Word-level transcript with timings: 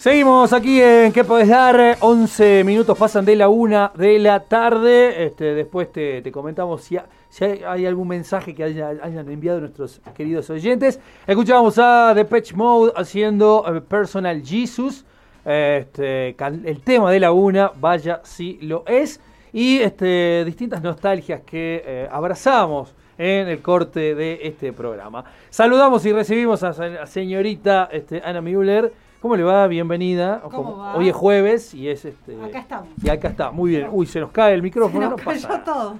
Seguimos 0.00 0.54
aquí 0.54 0.80
en 0.80 1.12
¿Qué 1.12 1.24
podés 1.24 1.48
dar? 1.48 1.98
11 2.00 2.64
minutos 2.64 2.96
pasan 2.96 3.26
de 3.26 3.36
la 3.36 3.50
una 3.50 3.92
de 3.94 4.18
la 4.18 4.40
tarde. 4.40 5.26
Este, 5.26 5.52
después 5.54 5.92
te, 5.92 6.22
comentamos 6.32 6.82
si, 6.82 6.96
ha- 6.96 7.04
si 7.28 7.44
hay, 7.44 7.84
algún 7.84 8.08
mensaje 8.08 8.54
que 8.54 8.64
haya- 8.64 8.94
hayan 9.02 9.28
enviado 9.30 9.60
nuestros 9.60 10.00
queridos 10.14 10.48
oyentes. 10.48 10.98
Escuchábamos 11.26 11.78
a 11.78 12.14
Depeche 12.14 12.56
Mode 12.56 12.94
haciendo 12.96 13.62
eh, 13.68 13.82
Personal 13.82 14.40
Jesus. 14.42 15.04
Este, 15.44 16.34
el 16.64 16.80
tema 16.82 17.12
de 17.12 17.20
la 17.20 17.32
una, 17.32 17.70
vaya 17.78 18.22
si 18.24 18.54
lo 18.62 18.84
es. 18.86 19.20
Y 19.52 19.80
este, 19.80 20.44
distintas 20.46 20.82
nostalgias 20.82 21.42
que 21.42 21.82
eh, 21.84 22.08
abrazamos 22.10 22.94
en 23.18 23.48
el 23.48 23.60
corte 23.60 24.14
de 24.14 24.38
este 24.44 24.72
programa. 24.72 25.26
Saludamos 25.50 26.06
y 26.06 26.12
recibimos 26.14 26.62
a 26.62 26.72
la 26.88 27.06
señorita 27.06 27.90
este, 27.92 28.22
Ana 28.24 28.40
Müller. 28.40 28.90
¿Cómo 29.20 29.36
le 29.36 29.42
va? 29.42 29.66
Bienvenida. 29.66 30.40
¿Cómo 30.42 30.56
Como- 30.56 30.76
va? 30.78 30.96
Hoy 30.96 31.08
es 31.10 31.14
jueves 31.14 31.74
y 31.74 31.88
es 31.88 32.04
este. 32.06 32.42
Acá 32.42 32.60
estamos. 32.60 32.88
Y 33.02 33.08
acá 33.10 33.28
está, 33.28 33.50
muy 33.50 33.70
bien. 33.70 33.88
Uy, 33.92 34.06
se 34.06 34.18
nos 34.18 34.30
cae 34.30 34.54
el 34.54 34.62
micrófono, 34.62 34.98
Se 35.00 35.10
no 35.10 35.16
nos 35.16 35.20
pasa 35.22 35.48
cayó 35.48 35.62
todo. 35.64 35.98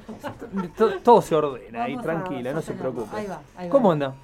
To- 0.77 0.99
Todo 1.01 1.23
se 1.23 1.35
ordena 1.35 1.85
ahí, 1.85 1.97
tranquila, 1.99 2.53
no 2.55 2.63
se 2.63 2.73
preocupe. 2.73 3.15
Ahí 3.15 3.27
va, 3.27 3.41
ahí 3.57 3.69
va. 3.69 3.73
¿Cómo 3.73 3.93
anda? 3.93 4.15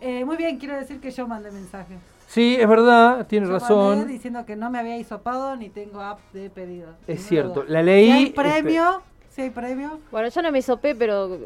Eh, 0.00 0.24
muy 0.24 0.36
bien, 0.36 0.58
quiero 0.58 0.74
decir 0.76 1.00
que 1.00 1.10
yo 1.10 1.26
mandé 1.26 1.50
mensaje. 1.50 1.96
Sí, 2.28 2.56
es 2.58 2.68
verdad, 2.68 3.26
tiene 3.26 3.46
Yo 3.46 3.52
razón. 3.54 3.98
mandé 4.00 4.12
diciendo 4.12 4.44
que 4.44 4.56
no 4.56 4.68
me 4.70 4.78
había 4.78 4.98
hisopado 4.98 5.56
ni 5.56 5.68
tengo 5.70 6.00
app 6.00 6.18
de 6.32 6.50
pedido. 6.50 6.88
Es 7.06 7.26
cierto, 7.26 7.60
duda. 7.62 7.64
la 7.68 7.82
leí, 7.82 8.06
Si 8.06 8.12
hay 8.12 8.22
este- 8.24 8.34
premio, 8.42 9.02
si 9.30 9.42
hay 9.42 9.50
premio. 9.50 9.98
Bueno, 10.10 10.28
yo 10.28 10.42
no 10.42 10.52
me 10.52 10.60
sopé, 10.60 10.94
pero 10.94 11.38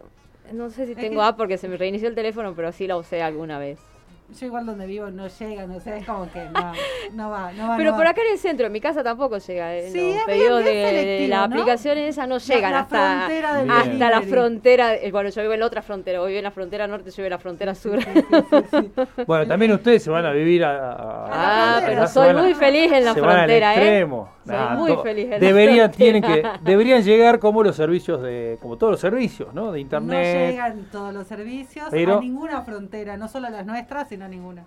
no 0.52 0.70
sé 0.70 0.86
si 0.86 0.92
Es 0.92 0.98
tengo 0.98 1.20
que- 1.20 1.26
app 1.26 1.36
porque 1.36 1.56
se 1.58 1.68
me 1.68 1.76
reinició 1.76 2.08
el 2.08 2.14
teléfono, 2.16 2.52
pero 2.54 2.72
sí 2.72 2.86
la 2.88 2.96
usé 2.96 3.22
alguna 3.22 3.58
vez. 3.58 3.78
Yo 4.28 4.46
igual 4.46 4.66
donde 4.66 4.86
vivo 4.86 5.08
no 5.08 5.28
llega, 5.28 5.66
no 5.68 5.78
sé, 5.78 5.98
es 5.98 6.04
como 6.06 6.28
que 6.32 6.40
no, 6.52 6.72
no 7.14 7.30
va, 7.30 7.52
no 7.52 7.68
va. 7.68 7.76
Pero 7.76 7.92
no 7.92 7.96
por 7.96 8.06
va. 8.06 8.10
acá 8.10 8.22
en 8.26 8.32
el 8.32 8.38
centro, 8.38 8.66
en 8.66 8.72
mi 8.72 8.80
casa 8.80 9.04
tampoco 9.04 9.38
llega. 9.38 9.72
¿eh? 9.76 9.88
Sí, 9.92 10.14
Los 10.14 10.24
pedidos 10.24 10.64
de, 10.64 10.72
de 10.74 11.28
las 11.28 11.38
¿no? 11.48 11.54
aplicaciones 11.54 12.08
esas 12.10 12.26
no 12.28 12.38
llegan 12.38 12.72
la 12.72 12.80
hasta, 12.80 13.16
frontera 13.18 13.54
del 13.54 13.70
hasta 13.70 14.10
la 14.10 14.22
frontera. 14.22 14.94
eh, 14.96 15.12
Bueno, 15.12 15.30
yo 15.30 15.42
vivo 15.42 15.54
en 15.54 15.60
la 15.60 15.66
otra 15.66 15.80
frontera. 15.82 16.18
Vos 16.18 16.26
vivís 16.26 16.38
en 16.38 16.44
la 16.44 16.50
frontera 16.50 16.86
norte, 16.88 17.10
yo 17.10 17.16
vivo 17.18 17.26
en 17.26 17.30
la 17.30 17.38
frontera 17.38 17.74
sur. 17.76 17.98
Bueno, 19.26 19.46
también 19.46 19.72
ustedes 19.72 20.02
se 20.02 20.10
van 20.10 20.24
a 20.26 20.32
vivir 20.32 20.64
a. 20.64 20.92
a- 20.92 21.26
Ah, 21.28 21.72
frontera. 21.78 21.86
pero 21.86 22.08
soy 22.08 22.34
muy 22.34 22.54
feliz 22.54 22.92
en 22.92 23.04
la 23.04 23.14
se 23.14 23.20
van 23.20 23.30
al 23.30 23.36
frontera, 23.38 23.74
¿eh? 23.74 23.76
extremo. 23.78 24.28
Soy 24.46 24.76
muy 24.76 24.96
feliz 25.02 25.24
en 25.24 25.30
la 25.30 25.38
deberían, 25.38 25.90
tienen 25.90 26.22
que, 26.22 26.28
frontera. 26.28 26.58
deberían 26.64 27.02
llegar 27.02 27.38
como 27.40 27.62
los 27.64 27.74
servicios 27.76 28.22
de, 28.22 28.58
como 28.62 28.76
todos 28.76 28.92
los 28.92 29.00
servicios, 29.00 29.52
¿no? 29.54 29.66
De 29.72 29.72
No 29.72 29.76
internet, 29.78 30.50
llegan 30.50 30.84
todos 30.92 31.12
los 31.12 31.26
servicios 31.26 31.88
Pero- 31.90 32.18
a 32.18 32.20
ninguna 32.20 32.62
frontera, 32.62 33.16
no 33.16 33.28
solo 33.28 33.48
a 33.48 33.50
las 33.50 33.66
nuestras, 33.66 34.08
sino 34.08 34.15
a 34.22 34.28
ninguna. 34.28 34.64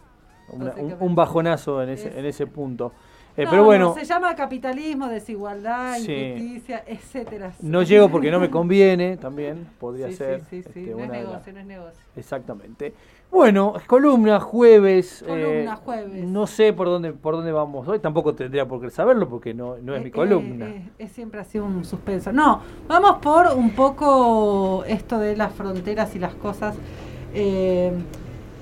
una- 0.52 0.74
un, 1.00 1.14
bajonazo 1.16 1.84
en 1.84 1.90
ese, 1.90 2.10
Es- 2.10 2.16
en 2.16 2.26
ese 2.26 2.48
punto. 2.48 2.92
Eh, 3.38 3.44
No, 3.46 3.52
pero 3.52 3.62
no, 3.62 3.66
bueno, 3.68 3.94
se 3.94 4.04
llama 4.04 4.36
capitalismo, 4.36 5.08
desigualdad, 5.08 5.96
Sí. 5.98 6.12
injusticia, 6.12 6.84
etcétera. 6.88 7.52
no 7.62 7.84
llego 7.84 8.10
porque 8.10 8.32
no 8.32 8.40
me 8.40 8.50
conviene, 8.50 9.16
también 9.18 9.68
podría 9.80 10.08
Sí, 10.08 10.16
ser. 10.16 10.40
sí, 10.50 10.64
sí, 10.64 10.70
sí, 10.74 10.80
este, 10.80 10.92
no 10.96 11.04
es 11.04 11.10
negocio, 11.12 11.54
no 11.54 11.60
es 11.60 11.66
negocio. 11.68 12.00
Exactamente. 12.16 12.94
Bueno, 13.32 13.76
columna 13.86 14.40
jueves. 14.40 15.24
Columna 15.26 15.74
eh, 15.76 15.78
jueves. 15.86 16.26
No 16.26 16.48
sé 16.48 16.74
por 16.74 16.88
dónde 16.88 17.14
por 17.14 17.36
dónde 17.36 17.52
vamos 17.52 17.88
hoy. 17.88 18.00
Tampoco 18.00 18.34
tendría 18.34 18.68
por 18.68 18.82
qué 18.82 18.90
saberlo 18.90 19.30
porque 19.30 19.54
no, 19.54 19.78
no 19.78 19.94
es 19.94 20.02
Eh, 20.02 20.04
mi 20.04 20.10
eh, 20.10 20.12
columna. 20.12 20.68
es 20.98 21.12
siempre 21.12 21.40
así 21.42 21.60
un 21.60 21.86
suspenso. 21.86 22.34
No, 22.34 22.62
vamos 22.88 23.20
por 23.22 23.50
un 23.56 23.70
poco 23.76 24.84
esto 24.88 25.20
de 25.20 25.38
las 25.38 25.54
fronteras 25.54 26.16
y 26.16 26.20
las 26.20 26.34
cosas. 26.34 26.76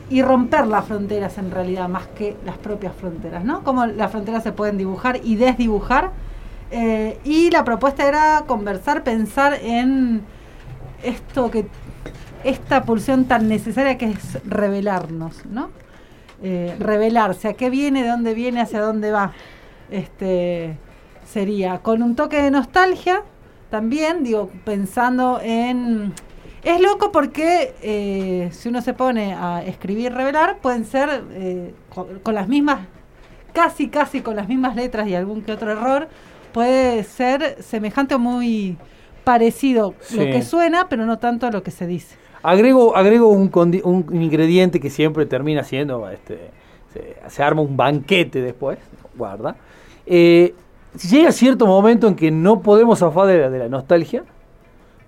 Y 0.09 0.22
romper 0.22 0.67
las 0.67 0.86
fronteras 0.86 1.38
en 1.38 1.52
realidad, 1.52 1.89
más 1.89 2.08
que 2.08 2.38
las 2.45 2.58
propias 2.58 2.94
fronteras, 2.95 3.44
¿no? 3.44 3.63
Cómo 3.63 3.86
las 3.86 4.09
fronteras 4.11 4.44
se 4.44 4.52
pueden 4.52 4.77
dibujar 4.77 5.19
y 5.23 5.36
desdibujar. 5.36 6.11
eh, 6.72 7.19
y 7.23 7.50
la 7.52 7.63
propuesta 7.63 8.07
era 8.07 8.44
conversar, 8.45 9.03
pensar 9.03 9.57
en 9.62 10.22
esto 11.03 11.50
que 11.50 11.68
esta 12.44 12.84
pulsión 12.84 13.25
tan 13.25 13.47
necesaria 13.47 13.97
que 13.97 14.12
es 14.12 14.40
revelarnos, 14.45 15.45
¿no? 15.45 15.69
Eh, 16.44 16.75
revelarse, 16.79 17.47
a 17.47 17.53
qué 17.53 17.69
viene, 17.69 18.03
de 18.03 18.09
dónde 18.09 18.34
viene, 18.34 18.62
hacia 18.62 18.81
dónde 18.81 19.12
va. 19.12 19.31
Este 19.89 20.78
sería 21.25 21.79
con 21.79 22.03
un 22.03 22.16
toque 22.16 22.41
de 22.41 22.51
nostalgia 22.51 23.24
también, 23.69 24.24
digo, 24.24 24.50
pensando 24.63 25.39
en 25.41 26.13
es 26.75 26.81
loco 26.81 27.11
porque 27.11 27.73
eh, 27.81 28.50
si 28.51 28.69
uno 28.69 28.81
se 28.81 28.94
pone 28.94 29.33
a 29.33 29.63
escribir 29.63 30.13
revelar, 30.13 30.57
pueden 30.61 30.85
ser 30.85 31.23
eh, 31.31 31.73
con, 31.94 32.19
con 32.19 32.35
las 32.35 32.47
mismas, 32.47 32.79
casi, 33.53 33.88
casi 33.89 34.22
con 34.22 34.35
las 34.35 34.47
mismas 34.47 34.75
letras 34.75 35.07
y 35.07 35.16
algún 35.16 35.41
que 35.41 35.53
otro 35.53 35.72
error, 35.72 36.07
puede 36.53 37.03
ser 37.03 37.61
semejante 37.63 38.16
o 38.16 38.19
muy 38.19 38.77
parecido 39.23 39.94
lo 40.13 40.23
que 40.23 40.41
suena, 40.41 40.88
pero 40.89 41.06
no 41.06 41.17
tanto 41.19 41.47
a 41.47 41.51
lo 41.51 41.63
que 41.63 41.72
se 41.72 41.88
dice. 41.88 42.16
Agrego, 42.44 42.95
agrego 42.95 43.29
un, 43.29 43.51
condi- 43.51 43.81
un 43.83 44.06
ingrediente 44.22 44.79
que 44.79 44.89
siempre 44.89 45.25
termina 45.25 45.63
siendo, 45.63 46.09
este, 46.09 46.51
se, 46.94 47.17
se 47.27 47.44
arma 47.44 47.61
un 47.61 47.75
banquete 47.75 48.41
después, 48.41 48.77
guarda. 49.16 49.56
Eh, 50.06 50.53
llega 51.09 51.31
cierto 51.31 51.66
momento 51.66 52.07
en 52.07 52.16
que 52.16 52.31
no 52.31 52.61
podemos 52.61 53.01
de 53.27 53.38
la, 53.39 53.50
de 53.50 53.59
la 53.59 53.69
nostalgia. 53.69 54.23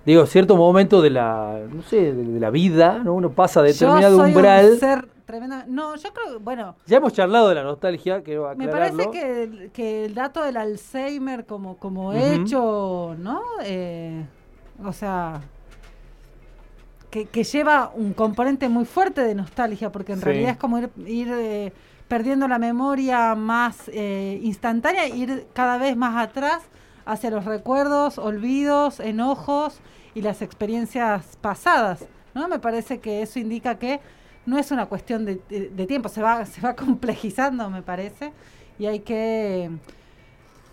Digo, 0.05 0.25
cierto 0.25 0.55
momento 0.55 1.01
de 1.01 1.09
la, 1.09 1.59
no 1.71 1.81
sé, 1.83 2.13
de, 2.13 2.23
de 2.23 2.39
la 2.39 2.49
vida, 2.49 2.99
¿no? 3.03 3.13
Uno 3.13 3.31
pasa 3.31 3.61
determinado 3.61 4.17
Yo 4.17 4.23
soy 4.23 4.31
umbral. 4.33 4.71
un 4.73 4.79
ser 4.79 5.07
tremenda. 5.25 5.65
No, 5.67 5.95
yo 5.97 6.13
creo 6.13 6.37
que, 6.37 6.43
bueno, 6.43 6.75
Ya 6.87 6.97
hemos 6.97 7.13
charlado 7.13 7.49
de 7.49 7.55
la 7.55 7.63
nostalgia, 7.63 8.23
quiero 8.23 8.49
Me 8.55 8.67
parece 8.69 9.09
que, 9.11 9.43
el- 9.43 9.71
que 9.71 10.05
el 10.05 10.15
dato 10.15 10.41
del 10.43 10.57
Alzheimer 10.57 11.45
como, 11.45 11.77
como 11.77 12.13
hecho, 12.13 13.15
¿no? 13.19 13.41
Eh, 13.63 14.25
o 14.83 14.93
sea, 14.93 15.41
que, 17.11 17.25
que 17.25 17.43
lleva 17.43 17.91
un 17.93 18.13
componente 18.13 18.69
muy 18.69 18.85
fuerte 18.85 19.21
de 19.21 19.35
nostalgia, 19.35 19.91
porque 19.91 20.13
en 20.13 20.19
Sí. 20.19 20.25
realidad 20.25 20.51
es 20.51 20.57
como 20.57 20.79
ir, 20.79 20.89
ir, 21.05 21.27
eh, 21.31 21.73
perdiendo 22.07 22.47
la 22.47 22.57
memoria 22.57 23.35
más 23.35 23.89
eh, 23.93 24.39
instantánea, 24.41 25.07
ir 25.07 25.45
cada 25.53 25.77
vez 25.77 25.95
más 25.95 26.15
atrás 26.17 26.61
hacia 27.11 27.31
los 27.31 27.45
recuerdos, 27.45 28.17
olvidos, 28.17 28.99
enojos 28.99 29.79
y 30.13 30.21
las 30.21 30.41
experiencias 30.41 31.37
pasadas, 31.41 32.05
¿no? 32.33 32.47
Me 32.47 32.59
parece 32.59 32.99
que 32.99 33.21
eso 33.21 33.39
indica 33.39 33.79
que 33.79 33.99
no 34.45 34.57
es 34.57 34.71
una 34.71 34.85
cuestión 34.85 35.25
de, 35.25 35.41
de- 35.49 35.87
tiempo, 35.87 36.07
se 36.09 36.21
va, 36.21 36.45
se 36.53 36.61
va 36.61 36.75
complejizando, 36.75 37.69
me 37.69 37.81
parece, 37.81 38.31
y 38.77 38.85
hay 38.85 38.99
que, 38.99 39.69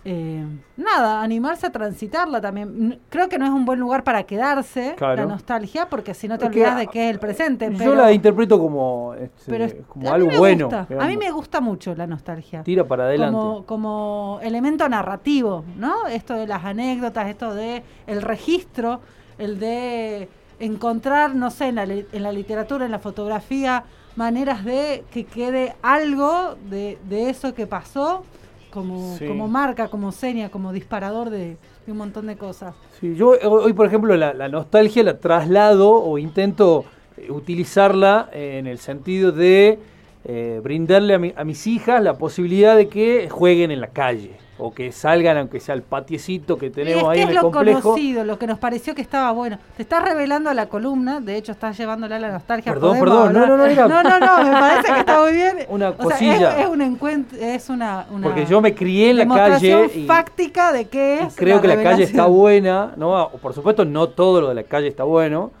eh, 0.09 0.45
nada, 0.77 1.21
animarse 1.21 1.67
a 1.67 1.69
transitarla 1.69 2.39
también. 2.39 2.97
Creo 3.09 3.27
que 3.27 3.37
no 3.37 3.45
es 3.45 3.51
un 3.51 3.65
buen 3.65 3.77
lugar 3.77 4.05
para 4.05 4.23
quedarse, 4.23 4.95
Claro. 4.97 5.17
la 5.23 5.25
nostalgia, 5.25 5.89
porque 5.89 6.13
si 6.13 6.29
no 6.29 6.37
te 6.37 6.45
que, 6.49 6.61
olvidas 6.61 6.77
de 6.77 6.87
qué 6.87 7.07
es 7.09 7.13
el 7.13 7.19
presente. 7.19 7.69
Yo 7.69 7.77
pero, 7.77 7.95
la 7.95 8.13
interpreto 8.13 8.57
como, 8.57 9.13
este, 9.15 9.51
pero 9.51 9.65
es- 9.65 9.75
como 9.85 10.09
algo 10.09 10.29
bueno. 10.37 10.69
a 10.97 11.07
mí 11.07 11.17
me 11.17 11.29
gusta 11.31 11.59
mucho 11.59 11.93
la 11.93 12.07
nostalgia. 12.07 12.63
Tira 12.63 12.85
para 12.85 13.03
adelante. 13.03 13.35
Como, 13.37 13.65
como 13.65 14.39
elemento 14.41 14.87
narrativo, 14.87 15.65
¿no? 15.75 16.07
Esto 16.07 16.35
de 16.35 16.47
las 16.47 16.63
anécdotas, 16.63 17.27
esto 17.27 17.53
de 17.53 17.83
el 18.07 18.21
registro, 18.21 19.01
el 19.37 19.59
de 19.59 20.29
encontrar, 20.59 21.35
no 21.35 21.51
sé, 21.51 21.67
en 21.67 21.75
la, 21.75 21.83
en 21.83 22.23
la 22.23 22.31
literatura, 22.31 22.85
en 22.85 22.91
la 22.91 22.99
fotografía, 22.99 23.83
maneras 24.15 24.63
de 24.63 25.03
que 25.11 25.25
quede 25.25 25.75
algo 25.81 26.55
de, 26.69 26.97
de 27.09 27.29
eso 27.29 27.53
que 27.53 27.67
pasó 27.67 28.23
como, 28.71 29.15
Sí. 29.17 29.25
como 29.25 29.47
marca, 29.47 29.87
como 29.87 30.11
seña, 30.11 30.49
como 30.49 30.71
disparador 30.73 31.29
de, 31.29 31.57
de 31.85 31.91
un 31.91 31.97
montón 31.97 32.27
de 32.27 32.35
cosas. 32.37 32.75
Sí, 32.99 33.15
yo 33.15 33.29
hoy, 33.29 33.73
por 33.73 33.85
ejemplo, 33.87 34.15
la, 34.17 34.33
la 34.33 34.47
nostalgia 34.49 35.03
la 35.03 35.17
traslado 35.19 35.91
o 35.91 36.17
intento 36.17 36.85
eh, 37.17 37.31
utilizarla 37.31 38.29
en 38.33 38.67
el 38.67 38.77
sentido 38.79 39.31
de 39.31 39.79
eh, 40.25 40.59
brindarle 40.63 41.13
a, 41.13 41.19
mi- 41.19 41.33
a 41.35 41.43
mis 41.43 41.65
hijas 41.67 42.03
la 42.03 42.17
posibilidad 42.17 42.75
de 42.75 42.87
que 42.89 43.29
jueguen 43.29 43.71
en 43.71 43.79
la 43.81 43.87
calle 43.87 44.31
o 44.59 44.73
que 44.73 44.91
salgan, 44.91 45.37
aunque 45.37 45.59
sea 45.59 45.75
el 45.75 45.83
patiecito 45.83 46.57
que 46.57 46.67
Y 46.67 46.69
tenemos 46.71 47.03
es 47.03 47.09
ahí 47.09 47.15
que 47.17 47.21
en 47.21 47.27
es 47.29 47.29
el 47.29 47.35
lo 47.35 47.51
complejo. 47.51 47.81
conocido, 47.81 48.23
lo 48.23 48.39
que 48.39 48.47
nos 48.47 48.57
pareció 48.59 48.95
que 48.95 49.01
estaba 49.01 49.31
bueno. 49.31 49.59
Te 49.75 49.83
estás 49.83 50.03
revelando 50.03 50.51
la 50.53 50.67
columna, 50.67 51.19
de 51.19 51.37
hecho 51.37 51.51
estás 51.51 51.77
llevándola 51.77 52.15
a 52.15 52.19
la 52.19 52.31
nostalgia. 52.31 52.73
Perdón, 52.73 52.99
perdón, 52.99 53.33
no, 53.33 53.39
hablar- 53.39 53.47
no, 53.49 53.57
no, 53.57 53.65
era- 53.65 53.87
no, 53.87 54.03
no, 54.03 54.19
no, 54.19 54.43
me 54.43 54.51
parece 54.51 54.93
que 54.93 54.99
está 54.99 55.21
muy 55.21 55.31
bien. 55.33 55.57
Una 55.69 55.89
O 55.89 55.93
sea, 55.95 56.03
cosilla. 56.03 56.57
es, 56.57 56.65
es 56.65 56.67
un 56.67 56.81
encuentro, 56.81 57.37
es 57.39 57.69
una, 57.69 58.05
una 58.11 58.23
Porque 58.23 58.45
yo 58.45 58.59
me 58.61 58.73
crié 58.73 59.11
en 59.11 59.17
la 59.17 59.27
calle 59.27 59.89
y- 59.93 60.05
fáctica 60.07 60.71
de 60.71 60.85
qué 60.87 61.19
Y 61.21 61.25
es. 61.27 61.35
creo 61.35 61.61
que 61.61 61.67
la 61.67 61.81
calle 61.83 62.03
está 62.03 62.25
buena, 62.25 62.93
¿no? 62.97 63.29
Por 63.41 63.53
supuesto, 63.53 63.85
no 63.85 64.09
todo 64.09 64.41
lo 64.41 64.49
de 64.49 64.55
la 64.55 64.63
calle 64.63 64.87
está 64.87 65.03
bueno, 65.03 65.51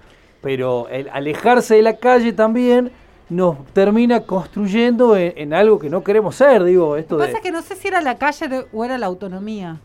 pero 0.41 0.87
el 0.89 1.09
alejarse 1.09 1.75
de 1.75 1.81
la 1.81 1.97
calle 1.97 2.33
también 2.33 2.91
nos 3.29 3.65
termina 3.73 4.21
construyendo 4.21 5.17
en, 5.17 5.33
en 5.37 5.53
algo 5.53 5.79
que 5.79 5.89
no 5.89 6.03
queremos 6.03 6.35
ser, 6.35 6.63
digo, 6.63 6.95
esto 6.95 7.15
Lo 7.15 7.21
que 7.21 7.27
de... 7.27 7.33
pasa 7.33 7.37
es 7.39 7.43
que 7.43 7.51
no 7.51 7.61
sé 7.61 7.75
si 7.75 7.87
era 7.87 8.01
la 8.01 8.17
calle 8.17 8.47
de- 8.47 8.65
o 8.71 8.85
era 8.85 8.97
la 8.97 9.05
autonomía. 9.07 9.79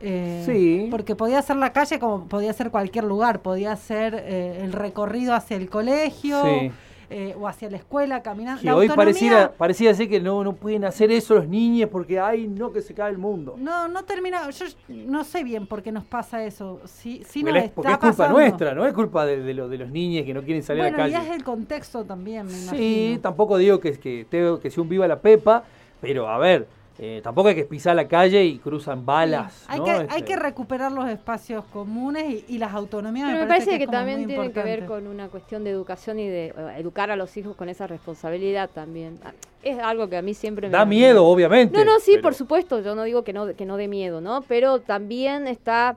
Eh, 0.00 0.42
Sí. 0.46 0.88
Porque 0.90 1.14
podía 1.14 1.42
ser 1.42 1.56
la 1.56 1.72
calle 1.74 1.98
como 1.98 2.24
podía 2.26 2.52
ser 2.54 2.70
cualquier 2.70 3.04
lugar, 3.04 3.40
podía 3.40 3.76
ser 3.76 4.14
eh, 4.14 4.62
el 4.64 4.72
recorrido 4.72 5.34
hacia 5.34 5.58
el 5.58 5.68
colegio, 5.68 6.42
Sí. 6.42 6.70
Eh, 7.12 7.34
o 7.38 7.48
hacia 7.48 7.68
la 7.68 7.76
escuela 7.76 8.22
caminando. 8.22 8.60
Que 8.60 8.66
La 8.68 8.76
hoy 8.76 8.88
pareciera, 8.88 9.52
pareciera 9.52 9.92
ser 9.94 10.08
que 10.08 10.20
no, 10.20 10.44
no 10.44 10.54
pueden 10.54 10.84
hacer 10.84 11.10
eso 11.10 11.34
los 11.34 11.48
niños 11.48 11.90
porque, 11.90 12.20
ay, 12.20 12.46
no, 12.46 12.72
que 12.72 12.80
se 12.82 12.94
cae 12.94 13.10
el 13.10 13.18
mundo. 13.18 13.56
No, 13.58 13.88
no 13.88 14.04
termina. 14.04 14.48
Yo 14.50 14.66
no 14.88 15.24
sé 15.24 15.42
bien 15.42 15.66
por 15.66 15.82
qué 15.82 15.90
nos 15.92 16.04
pasa 16.04 16.44
eso. 16.44 16.80
Sí, 16.84 17.22
sí 17.28 17.40
porque 17.42 17.54
nos 17.58 17.64
es, 17.64 17.70
porque 17.72 17.90
es 17.92 17.98
culpa 17.98 18.16
pasando. 18.16 18.38
nuestra, 18.38 18.74
no 18.74 18.86
es 18.86 18.92
culpa 18.94 19.26
de, 19.26 19.42
de, 19.42 19.54
lo- 19.54 19.68
de 19.68 19.78
los 19.78 19.90
niños 19.90 20.24
que 20.24 20.32
no 20.32 20.42
quieren 20.42 20.62
salir 20.62 20.82
Bueno, 20.84 20.96
a 20.96 21.00
la 21.00 21.08
y 21.08 21.12
calle. 21.12 21.28
es 21.30 21.34
el 21.36 21.42
contexto 21.44 22.04
también, 22.04 22.46
me 22.46 22.52
Sí, 22.52 23.18
tampoco 23.20 23.58
digo 23.58 23.80
que, 23.80 23.98
que, 23.98 24.26
que 24.62 24.70
sea 24.70 24.82
un 24.82 24.88
viva 24.88 25.08
la 25.08 25.20
pepa, 25.20 25.64
pero 26.00 26.28
a 26.28 26.38
ver, 26.38 26.68
eh, 27.02 27.22
tampoco 27.24 27.48
hay 27.48 27.54
que 27.54 27.64
pisar 27.64 27.96
la 27.96 28.06
calle 28.06 28.44
y 28.44 28.58
cruzan 28.58 29.06
balas. 29.06 29.54
Sí, 29.54 29.66
hay, 29.68 29.78
¿no? 29.78 29.84
que, 29.86 29.90
hay 29.92 30.06
Este, 30.06 30.24
que 30.24 30.36
recuperar 30.36 30.92
los 30.92 31.08
espacios 31.08 31.64
comunes 31.72 32.44
y, 32.46 32.56
y 32.56 32.58
las 32.58 32.74
autonomías. 32.74 33.28
Pero 33.28 33.40
me 33.40 33.46
parece 33.46 33.66
parece 33.70 33.86
que, 33.86 33.90
también 33.90 34.26
tiene 34.26 34.52
que 34.52 34.62
ver 34.62 34.84
con 34.84 35.06
una 35.06 35.28
cuestión 35.28 35.64
de 35.64 35.70
educación 35.70 36.18
y 36.18 36.28
de 36.28 36.48
eh, 36.48 36.54
educar 36.76 37.10
a 37.10 37.16
los 37.16 37.34
hijos 37.38 37.56
con 37.56 37.70
esa 37.70 37.86
responsabilidad 37.86 38.68
también. 38.68 39.18
Ah, 39.24 39.32
Es 39.62 39.78
algo 39.78 40.10
que 40.10 40.18
a 40.18 40.22
mí 40.22 40.34
siempre 40.34 40.68
me 40.68 40.72
Da 40.72 40.84
miedo, 40.84 41.24
obviamente. 41.24 41.78
No, 41.78 41.84
no, 41.84 42.00
sí, 42.00 42.12
pero- 42.12 42.22
por 42.22 42.34
supuesto. 42.34 42.80
Yo 42.82 42.94
no 42.94 43.04
digo 43.04 43.24
que 43.24 43.32
no, 43.32 43.54
que 43.56 43.64
no 43.64 43.78
dé 43.78 43.88
miedo, 43.88 44.20
¿no? 44.20 44.42
Pero 44.42 44.80
también 44.80 45.46
está 45.48 45.96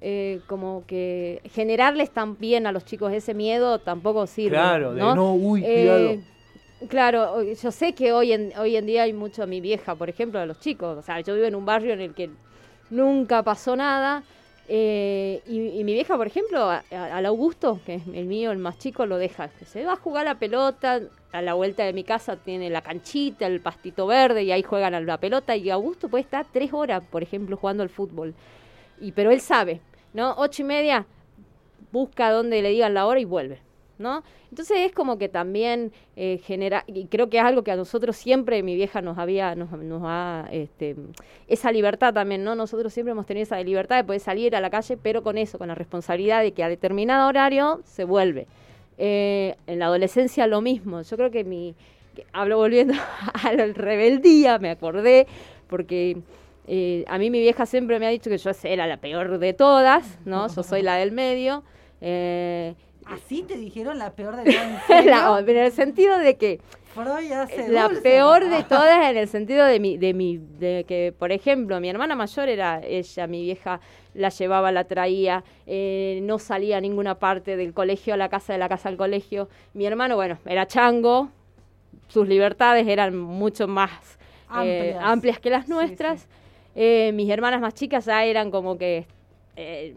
eh, 0.00 0.40
como 0.46 0.84
que 0.86 1.40
generarles 1.52 2.10
también 2.10 2.68
a 2.68 2.72
los 2.72 2.84
chicos 2.84 3.12
ese 3.12 3.34
miedo 3.34 3.80
tampoco 3.80 4.28
sirve. 4.28 4.50
Claro, 4.56 4.94
de 4.94 5.00
¿no? 5.00 5.16
no, 5.16 5.34
uy, 5.34 5.64
Eh, 5.64 5.74
cuidado. 5.74 6.33
Claro, 6.88 7.42
yo 7.42 7.70
sé 7.70 7.94
que 7.94 8.12
hoy 8.12 8.32
en, 8.32 8.52
hoy 8.58 8.76
en 8.76 8.86
día 8.86 9.04
hay 9.04 9.12
mucho 9.12 9.42
a 9.42 9.46
mi 9.46 9.60
vieja, 9.60 9.94
por 9.94 10.08
ejemplo, 10.08 10.40
a 10.40 10.46
los 10.46 10.58
chicos. 10.60 10.98
O 10.98 11.02
sea, 11.02 11.20
yo 11.20 11.34
vivo 11.34 11.46
en 11.46 11.54
un 11.54 11.64
barrio 11.64 11.92
en 11.94 12.00
el 12.00 12.14
que 12.14 12.30
nunca 12.90 13.42
pasó 13.42 13.76
nada. 13.76 14.22
eh, 14.66 15.42
y, 15.46 15.84
mi 15.84 15.92
vieja, 15.92 16.16
por 16.16 16.26
ejemplo, 16.26 16.58
a- 16.70 16.82
al 16.90 17.26
Augusto, 17.26 17.80
que 17.84 17.96
es 17.96 18.02
el 18.14 18.24
mío, 18.24 18.50
el 18.50 18.56
más 18.58 18.78
chico, 18.78 19.04
lo 19.04 19.18
deja. 19.18 19.50
Se 19.66 19.84
va 19.84 19.92
a 19.92 19.96
jugar 19.96 20.24
la 20.24 20.36
pelota. 20.38 21.00
A 21.32 21.42
la 21.42 21.52
vuelta 21.54 21.84
de 21.84 21.92
mi 21.92 22.02
casa 22.04 22.36
tiene 22.36 22.70
la 22.70 22.80
canchita, 22.80 23.46
el 23.46 23.60
pastito 23.60 24.06
verde, 24.06 24.42
y 24.44 24.52
ahí 24.52 24.62
juegan 24.62 24.94
a 24.94 25.00
la 25.00 25.18
pelota. 25.18 25.54
Y 25.56 25.68
Augusto 25.70 26.08
puede 26.08 26.22
estar 26.22 26.46
tres 26.50 26.72
horas, 26.72 27.02
por 27.10 27.22
ejemplo, 27.22 27.56
jugando 27.58 27.82
al 27.82 27.90
fútbol. 27.90 28.34
Y, 29.00 29.12
pero 29.12 29.30
él 29.32 29.40
sabe, 29.40 29.80
¿no? 30.14 30.34
Ocho 30.38 30.62
y 30.62 30.64
media, 30.66 31.06
busca 31.92 32.30
donde 32.30 32.62
le 32.62 32.70
digan 32.70 32.94
la 32.94 33.06
hora 33.06 33.20
y 33.20 33.24
vuelve, 33.24 33.60
¿no? 33.98 34.22
Entonces 34.50 34.78
es 34.80 34.92
como 34.92 35.18
que 35.18 35.28
también 35.28 35.92
eh, 36.16 36.40
genera, 36.44 36.84
y 36.86 37.06
creo 37.06 37.28
que 37.28 37.38
es 37.38 37.44
algo 37.44 37.62
que 37.62 37.70
a 37.70 37.76
nosotros 37.76 38.16
siempre 38.16 38.62
mi 38.62 38.74
vieja 38.74 39.02
nos 39.02 39.18
había, 39.18 39.54
nos, 39.54 39.70
nos 39.72 40.02
ha, 40.04 40.48
este, 40.50 40.96
esa 41.48 41.72
libertad 41.72 42.14
también, 42.14 42.44
¿no? 42.44 42.54
Nosotros 42.54 42.92
siempre 42.92 43.12
hemos 43.12 43.26
tenido 43.26 43.44
esa 43.44 43.60
libertad 43.62 43.96
de 43.96 44.04
poder 44.04 44.20
salir 44.20 44.54
a 44.56 44.60
la 44.60 44.70
calle, 44.70 44.96
pero 44.96 45.22
con 45.22 45.38
eso, 45.38 45.58
con 45.58 45.68
la 45.68 45.74
responsabilidad 45.74 46.42
de 46.42 46.52
que 46.52 46.64
a 46.64 46.68
determinado 46.68 47.28
horario 47.28 47.80
se 47.84 48.04
vuelve. 48.04 48.46
Eh, 48.96 49.56
en 49.66 49.80
la 49.80 49.86
adolescencia 49.86 50.46
lo 50.46 50.60
mismo, 50.60 51.02
yo 51.02 51.16
creo 51.16 51.30
que 51.30 51.42
mi, 51.42 51.74
hablo 52.32 52.58
volviendo 52.58 52.94
a 53.42 53.52
la 53.52 53.66
rebeldía, 53.66 54.58
me 54.58 54.70
acordé, 54.70 55.26
porque 55.68 56.18
eh, 56.66 57.04
a 57.08 57.18
mí 57.18 57.30
mi 57.30 57.40
vieja 57.40 57.66
siempre 57.66 57.98
me 57.98 58.06
ha 58.06 58.10
dicho 58.10 58.30
que 58.30 58.38
yo 58.38 58.50
era 58.62 58.86
la 58.86 58.96
peor 58.98 59.38
de 59.38 59.52
todas, 59.52 60.18
¿no? 60.24 60.48
Yo 60.54 60.62
soy 60.62 60.82
la 60.82 60.96
del 60.96 61.12
medio. 61.12 61.62
Así 63.06 63.42
te 63.42 63.56
dijeron 63.56 63.98
la 63.98 64.12
peor 64.12 64.36
de 64.36 64.44
todas. 64.88 65.04
la- 65.04 65.38
en 65.40 65.56
el 65.56 65.72
sentido 65.72 66.18
de 66.18 66.36
que 66.36 66.60
Freud 66.94 67.32
hace 67.32 67.68
la 67.68 67.88
dulce. 67.88 68.02
peor 68.02 68.48
de 68.48 68.62
todas 68.68 69.10
en 69.10 69.16
el 69.16 69.28
sentido 69.28 69.64
de 69.66 69.80
mi, 69.80 69.96
de 69.98 70.14
mi, 70.14 70.38
de 70.38 70.84
que, 70.86 71.12
por 71.18 71.32
ejemplo, 71.32 71.80
mi 71.80 71.88
hermana 71.90 72.14
mayor 72.14 72.48
era 72.48 72.80
ella, 72.84 73.26
mi 73.26 73.42
vieja 73.42 73.80
la 74.14 74.28
llevaba, 74.28 74.70
la 74.70 74.84
traía, 74.84 75.42
eh, 75.66 76.20
no 76.22 76.38
salía 76.38 76.76
a 76.76 76.80
ninguna 76.80 77.18
parte 77.18 77.56
del 77.56 77.74
colegio 77.74 78.14
a 78.14 78.16
la 78.16 78.28
casa, 78.28 78.52
de 78.52 78.58
la 78.60 78.68
casa 78.68 78.88
al 78.88 78.96
colegio. 78.96 79.48
Mi 79.74 79.86
hermano, 79.86 80.14
bueno, 80.14 80.38
era 80.46 80.66
chango, 80.68 81.30
sus 82.08 82.28
libertades 82.28 82.86
eran 82.86 83.16
mucho 83.18 83.66
más 83.66 83.90
eh, 84.62 84.92
Amplias. 84.94 84.98
amplias 85.04 85.38
que 85.40 85.50
las 85.50 85.64
Sí, 85.66 85.72
nuestras. 85.72 86.20
sí. 86.20 86.26
Eh, 86.76 87.10
mis 87.12 87.28
hermanas 87.30 87.60
más 87.60 87.74
chicas 87.74 88.04
ya 88.04 88.24
eran 88.24 88.50
como 88.52 88.78
que, 88.78 89.06
eh, 89.56 89.94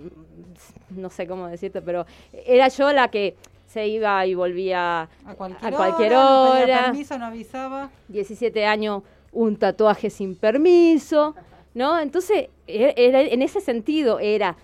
no 0.89 1.09
sé 1.09 1.27
cómo 1.27 1.47
decirte, 1.47 1.81
pero 1.81 2.05
era 2.45 2.67
yo 2.69 2.91
la 2.93 3.09
que 3.09 3.35
se 3.67 3.87
iba 3.87 4.25
y 4.25 4.33
volvía 4.33 5.09
A 5.25 5.33
cualquier, 5.35 5.73
a 5.73 5.75
cualquier 5.77 6.13
hora. 6.13 6.19
no 6.23 6.51
hora. 6.63 6.83
permiso, 6.85 7.17
no 7.17 7.25
avisaba. 7.25 7.89
17 8.07 8.65
años, 8.65 9.03
un 9.31 9.57
tatuaje 9.57 10.09
sin 10.09 10.35
permiso, 10.35 11.35
¿no? 11.73 11.99
Entonces, 11.99 12.47
e- 12.65 12.93
era, 12.95 13.21
en 13.21 13.41
ese 13.41 13.59
sentido 13.61 14.19
era 14.19 14.55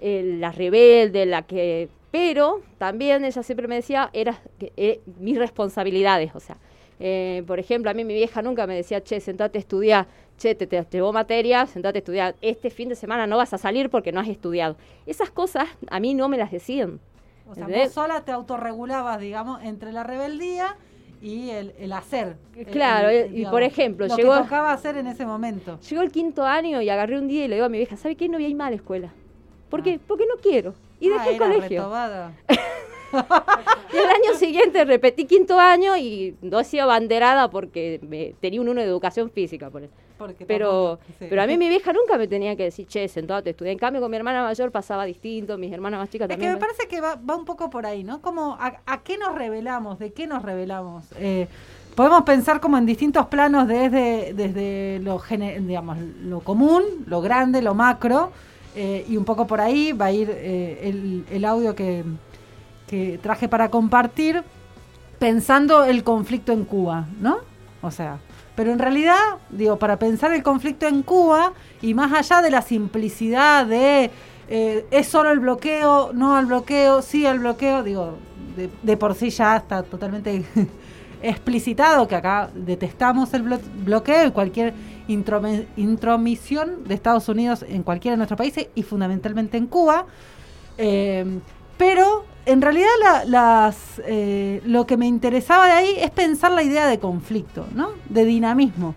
eh, 0.00 0.36
la 0.38 0.52
rebelde, 0.52 1.26
la 1.26 1.42
que... 1.42 1.88
Pero 2.12 2.60
también 2.78 3.24
ella 3.24 3.42
siempre 3.42 3.66
me 3.68 3.76
decía, 3.76 4.10
era 4.12 4.38
eh, 4.76 5.00
mis 5.18 5.38
responsabilidades, 5.38 6.34
o 6.34 6.40
sea, 6.40 6.58
eh, 7.04 7.42
por 7.48 7.58
ejemplo, 7.58 7.90
a 7.90 7.94
mí 7.94 8.04
mi 8.04 8.14
vieja 8.14 8.42
nunca 8.42 8.64
me 8.68 8.76
decía, 8.76 9.02
che, 9.02 9.18
sentate 9.18 9.58
a 9.58 9.60
estudiar, 9.60 10.06
che, 10.38 10.54
te, 10.54 10.68
te 10.68 10.84
llevó 10.90 11.12
materia, 11.12 11.66
sentate 11.66 11.98
a 11.98 12.00
estudiar, 12.00 12.36
este 12.40 12.70
fin 12.70 12.88
de 12.88 12.94
semana 12.94 13.26
no 13.26 13.36
vas 13.38 13.52
a 13.52 13.58
salir 13.58 13.90
porque 13.90 14.12
no 14.12 14.20
has 14.20 14.28
estudiado. 14.28 14.76
Esas 15.04 15.30
cosas 15.30 15.66
a 15.90 15.98
mí 15.98 16.14
no 16.14 16.28
me 16.28 16.36
las 16.38 16.52
decían. 16.52 17.00
O 17.48 17.54
sea, 17.54 17.64
¿Entendés? 17.64 17.88
vos 17.88 17.94
sola 17.94 18.20
te 18.24 18.30
autorregulabas, 18.30 19.18
digamos, 19.20 19.60
entre 19.64 19.90
la 19.90 20.04
rebeldía 20.04 20.76
y 21.20 21.50
el, 21.50 21.74
el 21.78 21.92
hacer. 21.92 22.36
El- 22.56 22.66
Claro, 22.66 23.08
el- 23.08 23.36
y- 23.36 23.46
por 23.46 23.62
ejemplo, 23.64 24.06
lo 24.06 24.16
llegó- 24.16 24.34
que 24.36 24.42
tocaba 24.44 24.72
hacer 24.72 24.96
en 24.96 25.08
ese 25.08 25.26
momento. 25.26 25.80
Llegó 25.80 26.02
el 26.02 26.12
quinto 26.12 26.44
año 26.44 26.80
y 26.82 26.88
agarré 26.88 27.18
un 27.18 27.26
día 27.26 27.44
y 27.44 27.48
le 27.48 27.56
digo 27.56 27.66
a 27.66 27.68
mi 27.68 27.78
vieja, 27.78 27.96
¿sabe 27.96 28.14
qué? 28.16 28.28
No 28.28 28.38
voy 28.38 28.44
a 28.44 28.48
ir 28.48 28.54
más 28.56 28.68
a 28.68 28.70
la 28.70 28.76
escuela. 28.76 29.12
¿Por 29.70 29.80
Ah. 29.80 29.82
qué? 29.82 29.98
Porque 30.06 30.24
no 30.26 30.40
quiero. 30.40 30.74
Y 31.00 31.08
Ah, 31.10 31.14
dejé 31.14 31.30
el 31.32 31.38
colegio. 31.38 31.90
Y 33.92 33.96
el 33.98 34.06
año 34.08 34.38
siguiente 34.38 34.84
repetí 34.86 35.26
quinto 35.26 35.58
año 35.60 35.96
y 35.98 36.34
no 36.40 36.60
he 36.60 36.64
sido 36.64 36.86
banderada 36.86 37.50
porque 37.50 38.00
me- 38.02 38.34
tenía 38.40 38.60
un 38.62 38.68
uno 38.70 38.80
de 38.80 38.86
educación 38.86 39.30
física. 39.30 39.68
Por 39.68 39.82
Porque 40.16 40.46
pero, 40.46 40.96
tampoco- 40.96 41.12
sí. 41.18 41.26
pero 41.28 41.42
a 41.42 41.46
mí 41.46 41.58
mi 41.58 41.68
vieja 41.68 41.92
nunca 41.92 42.16
me 42.16 42.26
tenía 42.26 42.56
que 42.56 42.64
decir, 42.64 42.86
che, 42.86 43.06
sentate, 43.08 43.50
estudiar. 43.50 43.72
En 43.72 43.78
cambio, 43.78 44.00
con 44.00 44.10
mi 44.10 44.16
hermana 44.16 44.42
mayor 44.44 44.70
pasaba 44.70 45.04
distinto, 45.04 45.58
mis 45.58 45.70
hermanas 45.72 46.00
más 46.00 46.08
chicas 46.08 46.24
Es 46.30 46.36
que 46.36 46.40
también. 46.42 46.54
me 46.54 46.58
parece 46.60 46.88
que 46.88 47.02
va, 47.02 47.16
va 47.16 47.36
un 47.36 47.44
poco 47.44 47.68
por 47.68 47.84
ahí, 47.84 48.02
¿no? 48.02 48.22
Como 48.22 48.54
a, 48.58 48.80
a 48.86 49.02
qué 49.02 49.18
nos 49.18 49.34
revelamos, 49.34 49.98
de 49.98 50.12
qué 50.14 50.26
nos 50.26 50.42
revelamos. 50.42 51.04
Eh, 51.18 51.46
podemos 51.94 52.22
pensar 52.22 52.60
como 52.60 52.78
en 52.78 52.86
distintos 52.86 53.26
planos 53.26 53.68
desde, 53.68 54.32
desde 54.32 55.00
lo, 55.02 55.20
digamos, 55.60 55.98
lo 56.22 56.40
común, 56.40 56.82
lo 57.06 57.20
grande, 57.20 57.60
lo 57.60 57.74
macro, 57.74 58.32
eh, 58.74 59.04
y 59.06 59.18
un 59.18 59.26
poco 59.26 59.46
por 59.46 59.60
ahí 59.60 59.92
va 59.92 60.06
a 60.06 60.12
ir 60.12 60.30
eh, 60.32 60.80
el, 60.84 61.26
el 61.30 61.44
audio 61.44 61.74
que, 61.74 62.04
que 62.92 63.18
traje 63.22 63.48
para 63.48 63.70
compartir, 63.70 64.42
pensando 65.18 65.82
el 65.84 66.04
conflicto 66.04 66.52
en 66.52 66.66
Cuba, 66.66 67.06
¿no? 67.22 67.38
O 67.80 67.90
sea, 67.90 68.18
pero 68.54 68.70
en 68.70 68.78
realidad, 68.78 69.16
digo, 69.48 69.78
para 69.78 69.98
pensar 69.98 70.30
el 70.34 70.42
conflicto 70.42 70.86
en 70.86 71.02
Cuba, 71.02 71.54
y 71.80 71.94
más 71.94 72.12
allá 72.12 72.42
de 72.42 72.50
la 72.50 72.60
simplicidad 72.60 73.64
de 73.64 74.10
eh, 74.46 74.84
es 74.90 75.08
solo 75.08 75.30
el 75.30 75.38
bloqueo, 75.40 76.10
no 76.12 76.36
al 76.36 76.44
bloqueo, 76.44 77.00
sí 77.00 77.24
al 77.24 77.38
bloqueo, 77.38 77.82
digo, 77.82 78.18
de, 78.82 78.96
por 78.98 79.14
sí 79.14 79.30
ya 79.30 79.56
está 79.56 79.82
totalmente 79.82 80.44
explicitado 81.22 82.06
que 82.06 82.16
acá 82.16 82.50
detestamos 82.54 83.32
el 83.32 83.44
blo- 83.46 83.60
bloqueo 83.86 84.26
y 84.26 84.30
cualquier 84.32 84.74
intromisión 85.76 86.84
de 86.84 86.92
Estados 86.94 87.26
Unidos 87.30 87.64
en 87.66 87.82
cualquiera 87.84 88.12
de 88.12 88.18
nuestros 88.18 88.36
países 88.36 88.68
y 88.74 88.82
fundamentalmente 88.82 89.56
en 89.56 89.66
Cuba. 89.66 90.04
Eh, 90.76 91.24
pero 91.78 92.30
en 92.46 92.60
realidad 92.62 92.88
la- 93.02 93.24
las, 93.24 93.76
eh, 94.06 94.60
lo 94.64 94.86
que 94.86 94.96
me 94.96 95.06
interesaba 95.06 95.66
de 95.66 95.72
ahí 95.72 95.94
es 95.98 96.10
pensar 96.10 96.52
la 96.52 96.62
idea 96.62 96.86
de 96.86 96.98
conflicto, 96.98 97.66
¿no? 97.74 97.90
De 98.08 98.24
dinamismo 98.24 98.94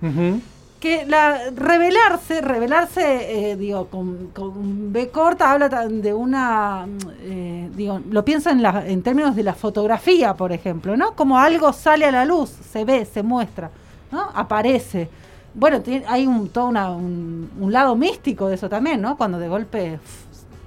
que 0.80 1.06
la 1.06 1.50
revelarse, 1.56 2.42
revelarse, 2.42 3.52
eh, 3.52 3.56
digo, 3.56 3.88
con, 3.88 4.28
con 4.34 4.92
B 4.94 5.10
corta 5.10 5.52
habla 5.52 5.68
de 5.70 6.14
una, 6.14 6.86
mm, 6.86 6.98
eh, 7.22 7.70
digo, 7.76 8.02
lo 8.10 8.24
pienso 8.24 8.50
en, 8.52 8.62
la, 8.62 8.84
en 8.88 9.02
términos 9.02 9.36
de 9.36 9.44
la 9.44 9.54
fotografía, 9.54 10.34
por 10.36 10.52
ejemplo, 10.52 10.96
¿no? 10.96 11.14
Como 11.16 11.40
algo 11.40 11.74
sale 11.74 12.06
a 12.06 12.12
la 12.12 12.26
luz, 12.26 12.50
se 12.50 12.86
ve, 12.86 13.06
se 13.06 13.24
muestra, 13.24 13.72
¿no? 14.12 14.22
Aparece. 14.36 15.10
Bueno, 15.56 15.82
tiene- 15.82 16.06
hay 16.08 16.28
un, 16.28 16.50
todo 16.50 16.68
una- 16.68 16.92
un, 16.92 17.50
un 17.60 17.72
lado 17.72 17.96
místico 17.96 18.48
de 18.48 18.56
eso 18.56 18.70
también, 18.70 19.02
¿no? 19.02 19.18
Cuando 19.18 19.40
de 19.40 19.48
golpe 19.48 20.00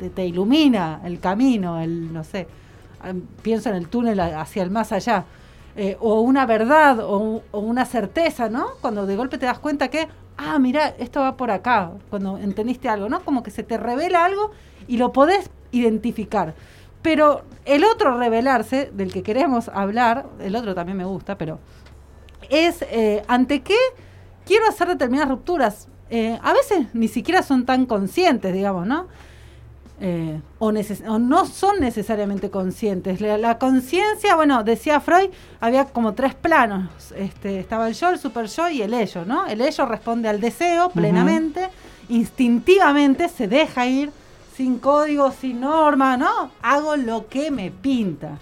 te, 0.00 0.10
te 0.10 0.26
ilumina 0.26 1.00
el 1.04 1.20
camino, 1.20 1.80
el, 1.80 2.12
no 2.12 2.24
sé, 2.24 2.48
pienso 3.42 3.68
en 3.68 3.76
el 3.76 3.88
túnel 3.88 4.20
hacia 4.20 4.62
el 4.62 4.70
más 4.70 4.92
allá 4.92 5.24
eh, 5.76 5.96
o 6.00 6.20
una 6.22 6.44
verdad 6.44 6.98
o, 7.00 7.42
o 7.52 7.58
una 7.60 7.84
certeza, 7.84 8.48
¿no? 8.48 8.66
Cuando 8.80 9.06
de 9.06 9.14
golpe 9.14 9.38
te 9.38 9.46
das 9.46 9.60
cuenta 9.60 9.88
que, 9.88 10.08
ah, 10.36 10.58
mira, 10.58 10.88
esto 10.98 11.20
va 11.20 11.36
por 11.36 11.52
acá, 11.52 11.92
cuando 12.10 12.36
entendiste 12.38 12.88
algo, 12.88 13.08
¿no? 13.08 13.20
Como 13.24 13.44
que 13.44 13.52
se 13.52 13.62
te 13.62 13.76
revela 13.76 14.24
algo 14.24 14.50
y 14.88 14.96
lo 14.96 15.12
podés 15.12 15.50
identificar. 15.70 16.54
Pero 17.00 17.42
el 17.64 17.84
otro 17.84 18.18
revelarse, 18.18 18.90
del 18.92 19.12
que 19.12 19.22
queremos 19.22 19.68
hablar, 19.68 20.26
el 20.40 20.56
otro 20.56 20.74
también 20.74 20.98
me 20.98 21.04
gusta, 21.04 21.38
pero 21.38 21.60
es 22.50 22.82
eh, 22.90 23.22
ante 23.28 23.62
qué 23.62 23.78
quiero 24.44 24.66
hacer 24.66 24.88
determinadas 24.88 25.28
rupturas. 25.28 25.88
Eh, 26.10 26.38
a 26.42 26.52
veces 26.54 26.86
ni 26.92 27.06
siquiera 27.06 27.42
son 27.42 27.66
tan 27.66 27.86
conscientes, 27.86 28.52
digamos, 28.52 28.86
¿no? 28.86 29.06
Eh, 30.00 30.40
o, 30.60 30.70
no 30.70 31.46
son 31.46 31.80
necesariamente 31.80 32.50
conscientes. 32.50 33.20
La, 33.20 33.58
conciencia, 33.58 34.36
bueno, 34.36 34.62
decía 34.62 35.00
Freud, 35.00 35.30
había 35.60 35.86
como 35.86 36.14
tres 36.14 36.34
planos. 36.34 36.88
Este, 37.16 37.58
estaba 37.58 37.88
el 37.88 37.94
yo, 37.94 38.10
el 38.10 38.18
super 38.18 38.46
yo 38.46 38.68
y 38.68 38.82
el 38.82 38.94
ello, 38.94 39.24
¿no? 39.24 39.46
El 39.46 39.60
ello 39.60 39.86
responde 39.86 40.28
al 40.28 40.40
deseo 40.40 40.90
plenamente, 40.90 41.68
instintivamente 42.08 43.28
se 43.28 43.48
deja 43.48 43.86
ir, 43.86 44.10
sin 44.56 44.78
código, 44.78 45.32
sin 45.32 45.60
norma, 45.60 46.16
¿no? 46.16 46.50
Hago 46.62 46.96
lo 46.96 47.26
que 47.28 47.50
me 47.50 47.70
pinta. 47.70 48.38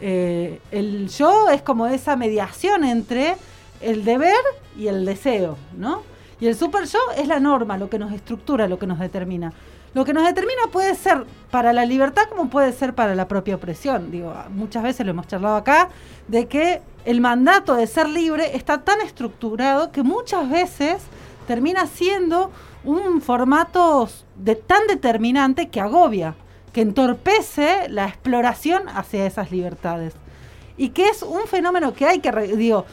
Eh, 0.00 0.60
el 0.70 1.08
yo 1.08 1.48
es 1.50 1.62
como 1.62 1.86
esa 1.86 2.14
mediación 2.14 2.84
entre 2.84 3.36
el 3.80 4.04
deber 4.04 4.36
y 4.78 4.86
el 4.86 5.04
deseo, 5.04 5.56
¿no? 5.76 6.02
Y 6.40 6.46
el 6.46 6.54
super 6.56 6.84
yo 6.86 6.98
es 7.16 7.26
la 7.26 7.40
norma, 7.40 7.78
lo 7.78 7.88
que 7.88 7.98
nos 7.98 8.12
estructura, 8.12 8.68
lo 8.68 8.78
que 8.78 8.86
nos 8.86 8.98
determina. 8.98 9.52
Lo 9.94 10.04
que 10.04 10.12
nos 10.12 10.24
determina 10.24 10.62
puede 10.72 10.94
ser 10.96 11.24
para 11.50 11.72
la 11.72 11.84
libertad 11.84 12.24
como 12.28 12.50
puede 12.50 12.72
ser 12.72 12.94
para 12.94 13.14
la 13.14 13.28
propia 13.28 13.54
opresión. 13.54 14.10
Digo, 14.10 14.34
muchas 14.50 14.82
veces 14.82 15.06
lo 15.06 15.12
hemos 15.12 15.28
charlado 15.28 15.56
acá, 15.56 15.88
de 16.26 16.46
que 16.46 16.82
el 17.04 17.20
mandato 17.20 17.74
de 17.74 17.86
ser 17.86 18.08
libre 18.08 18.56
está 18.56 18.82
tan 18.82 19.00
estructurado 19.00 19.92
que 19.92 20.02
muchas 20.02 20.50
veces 20.50 21.02
termina 21.46 21.86
siendo 21.86 22.50
un 22.82 23.20
formato 23.20 24.08
de, 24.36 24.56
tan 24.56 24.86
determinante 24.88 25.68
que 25.68 25.80
agobia, 25.80 26.34
que 26.72 26.80
entorpece 26.80 27.88
la 27.88 28.08
exploración 28.08 28.88
hacia 28.88 29.26
esas 29.26 29.52
libertades. 29.52 30.14
Y 30.76 30.88
que 30.88 31.08
es 31.08 31.22
un 31.22 31.46
fenómeno 31.46 31.94
que 31.94 32.06
hay 32.06 32.18
que, 32.18 32.32
digo, 32.56 32.84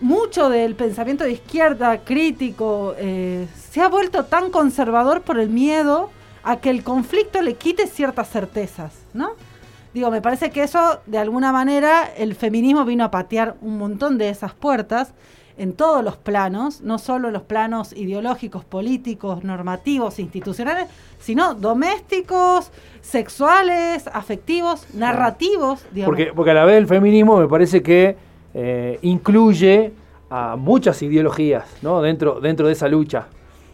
mucho 0.00 0.48
del 0.48 0.74
pensamiento 0.74 1.24
de 1.24 1.32
izquierda 1.32 1.98
crítico 1.98 2.94
eh, 2.98 3.46
se 3.70 3.80
ha 3.80 3.88
vuelto 3.88 4.24
tan 4.24 4.50
conservador 4.50 5.22
por 5.22 5.38
el 5.38 5.48
miedo 5.48 6.10
a 6.42 6.56
que 6.56 6.70
el 6.70 6.82
conflicto 6.82 7.42
le 7.42 7.54
quite 7.54 7.86
ciertas 7.86 8.28
certezas, 8.30 8.94
¿no? 9.12 9.32
Digo, 9.92 10.10
me 10.10 10.22
parece 10.22 10.50
que 10.50 10.62
eso, 10.62 11.00
de 11.06 11.18
alguna 11.18 11.52
manera, 11.52 12.08
el 12.16 12.34
feminismo 12.34 12.84
vino 12.84 13.04
a 13.04 13.10
patear 13.10 13.56
un 13.60 13.76
montón 13.76 14.18
de 14.18 14.28
esas 14.28 14.54
puertas 14.54 15.12
en 15.58 15.74
todos 15.74 16.02
los 16.02 16.16
planos, 16.16 16.80
no 16.80 16.98
solo 16.98 17.28
en 17.28 17.34
los 17.34 17.42
planos 17.42 17.92
ideológicos, 17.92 18.64
políticos, 18.64 19.44
normativos, 19.44 20.18
institucionales, 20.18 20.86
sino 21.18 21.54
domésticos, 21.54 22.70
sexuales, 23.02 24.06
afectivos, 24.12 24.86
narrativos. 24.94 25.84
Digamos. 25.92 26.16
Porque, 26.16 26.32
porque 26.32 26.52
a 26.52 26.54
la 26.54 26.64
vez 26.64 26.78
el 26.78 26.86
feminismo 26.86 27.36
me 27.36 27.48
parece 27.48 27.82
que 27.82 28.16
eh, 28.54 28.98
incluye 29.02 29.92
a 30.28 30.56
muchas 30.56 31.02
ideologías 31.02 31.64
¿no? 31.82 32.00
dentro, 32.02 32.40
dentro 32.40 32.66
de 32.66 32.72
esa 32.72 32.88
lucha. 32.88 33.26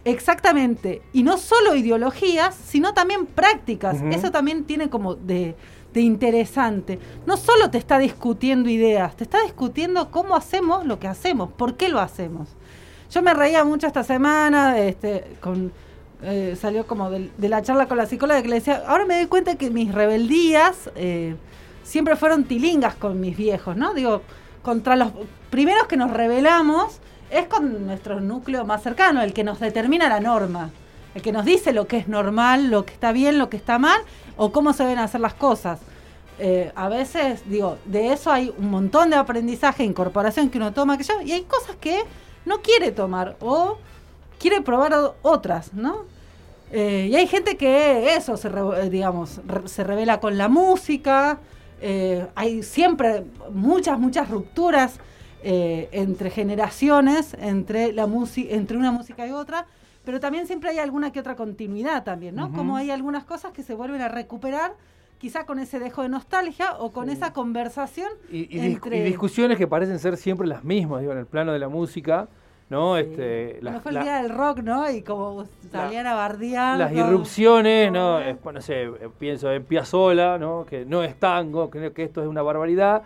Exactamente. 0.05 1.01
Y 1.11 1.23
no 1.23 1.37
solo 1.37 1.75
ideologías, 1.75 2.55
sino 2.55 2.93
también 2.93 3.25
prácticas. 3.25 4.01
Eso 4.09 4.31
también 4.31 4.63
tiene 4.63 4.89
como 4.89 5.15
de, 5.15 5.55
interesante. 6.01 6.99
No 7.25 7.37
solo 7.37 7.69
te 7.69 7.77
está 7.77 7.99
discutiendo 7.99 8.69
ideas, 8.69 9.15
te 9.15 9.23
está 9.23 9.41
discutiendo 9.41 10.11
cómo 10.11 10.35
hacemos 10.35 10.85
lo 10.85 10.99
que 10.99 11.07
hacemos, 11.07 11.51
por 11.51 11.75
qué 11.75 11.89
lo 11.89 11.99
hacemos. 11.99 12.49
Yo 13.11 13.21
me 13.21 13.33
reía 13.33 13.63
mucho 13.63 13.87
esta 13.87 14.03
semana, 14.03 14.77
este, 14.79 15.25
con, 15.41 15.71
eh, 16.21 16.55
salió 16.59 16.85
como 16.85 17.09
de, 17.09 17.31
la 17.39 17.61
charla 17.61 17.87
con 17.87 17.97
la 17.97 18.05
psicóloga 18.05 18.41
que 18.41 18.49
le 18.49 18.55
decía, 18.55 18.83
ahora 18.87 19.05
me 19.05 19.17
doy 19.17 19.27
cuenta 19.27 19.55
que 19.55 19.69
mis 19.69 19.93
rebeldías 19.93 20.89
eh, 20.95 21.35
siempre 21.83 22.15
fueron 22.15 22.43
tilingas 22.43 22.95
con 22.95 23.19
mis 23.19 23.37
viejos, 23.37 23.77
¿no? 23.77 23.93
Digo, 23.93 24.21
contra 24.67 24.97
los 24.97 25.13
primeros 25.49 25.87
que 25.87 25.95
nos 25.95 26.11
rebelamos 26.11 26.99
es 27.31 27.47
con 27.47 27.85
nuestro 27.85 28.19
núcleo 28.19 28.65
más 28.65 28.83
cercano, 28.83 29.21
el 29.21 29.31
que 29.31 29.45
nos 29.45 29.61
determina 29.61 30.09
la 30.09 30.19
norma, 30.19 30.71
el 31.15 31.21
que 31.21 31.31
nos 31.31 31.45
dice 31.45 31.71
lo 31.71 31.87
que 31.87 31.95
es 31.95 32.09
normal, 32.09 32.69
lo 32.69 32.83
que 32.83 32.91
está 32.91 33.13
bien, 33.13 33.39
lo 33.39 33.49
que 33.49 33.55
está 33.55 33.79
mal, 33.79 34.01
o 34.35 34.51
cómo 34.51 34.73
se 34.73 34.83
deben 34.83 34.99
hacer 34.99 35.21
las 35.21 35.35
cosas. 35.35 35.79
Eh, 36.37 36.73
a 36.75 36.89
veces, 36.89 37.49
digo, 37.49 37.77
de 37.85 38.11
eso 38.11 38.29
hay 38.29 38.53
un 38.57 38.69
montón 38.69 39.09
de 39.09 39.15
aprendizaje, 39.15 39.85
incorporación 39.85 40.49
que 40.49 40.57
uno 40.57 40.73
toma, 40.73 40.97
que 40.97 41.05
yo, 41.05 41.13
y 41.21 41.31
hay 41.31 41.43
cosas 41.43 41.77
que 41.77 42.03
no 42.43 42.61
quiere 42.61 42.91
tomar 42.91 43.37
o 43.39 43.77
quiere 44.37 44.59
probar 44.59 45.13
otras, 45.21 45.73
¿no? 45.73 46.03
Eh, 46.73 47.07
y 47.09 47.15
hay 47.15 47.27
gente 47.27 47.55
que 47.55 48.15
eso, 48.15 48.35
se 48.35 48.49
digamos, 48.89 49.39
se 49.63 49.85
revela 49.85 50.19
con 50.19 50.37
la 50.37 50.49
música, 50.49 51.39
eh, 51.81 52.27
hay 52.35 52.63
siempre 52.63 53.23
muchas, 53.51 53.99
muchas 53.99 54.29
rupturas 54.29 54.99
eh, 55.43 55.89
entre 55.91 56.29
generaciones, 56.29 57.35
entre, 57.39 57.93
la 57.93 58.09
entre 58.35 58.77
una 58.77 58.91
música 58.91 59.27
y 59.27 59.31
otra, 59.31 59.65
pero 60.03 60.19
también 60.19 60.47
siempre 60.47 60.69
hay 60.69 60.79
alguna 60.79 61.11
que 61.11 61.19
otra 61.19 61.35
continuidad 61.35 62.03
también, 62.03 62.35
¿no? 62.35 62.51
Como 62.51 62.77
hay 62.77 62.91
algunas 62.91 63.25
cosas 63.25 63.51
que 63.51 63.61
se 63.61 63.73
vuelven 63.73 64.01
a 64.01 64.07
recuperar 64.07 64.73
quizá 65.17 65.45
con 65.45 65.59
ese 65.59 65.79
dejo 65.79 66.01
de 66.01 66.09
nostalgia 66.09 66.77
o 66.79 66.91
con 66.91 67.09
esa 67.09 67.33
conversación 67.33 68.09
y, 68.31 68.47
entre... 68.59 68.99
y, 68.99 69.03
discusiones 69.03 69.57
que 69.57 69.67
parecen 69.67 69.99
ser 69.99 70.17
siempre 70.17 70.47
las 70.47 70.63
mismas, 70.63 71.01
digo, 71.01 71.11
en 71.11 71.19
el 71.19 71.25
plano 71.25 71.51
de 71.51 71.59
la 71.59 71.69
música, 71.69 72.29
¿no? 72.69 72.97
Este, 72.97 73.59
fue 73.81 73.91
el 73.91 74.01
día 74.01 74.21
del 74.21 74.29
rock, 74.29 74.59
¿no? 74.59 74.89
Y 74.89 75.01
como 75.01 75.45
salían 75.71 76.07
a 76.07 76.15
bardear. 76.15 76.77
Las 76.77 76.91
irrupciones, 76.91 77.91
¿no? 77.91 78.19
no 78.19 78.61
sé, 78.61 78.89
pienso 79.17 79.51
en 79.51 79.63
Piazzola, 79.63 80.37
¿no? 80.37 80.65
Que 80.65 80.85
no 80.85 81.03
es 81.03 81.15
tango, 81.19 81.69
creo 81.69 81.93
que 81.93 82.03
esto 82.03 82.21
es 82.21 82.27
una 82.27 82.41
barbaridad. 82.41 83.03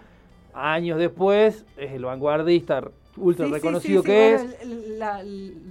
Años 0.54 0.98
después, 0.98 1.66
es 1.78 1.92
el 1.92 2.06
vanguardista 2.06 2.82
ultra 3.18 3.48
reconocido 3.48 4.04
que 4.04 4.36
es. 4.36 4.58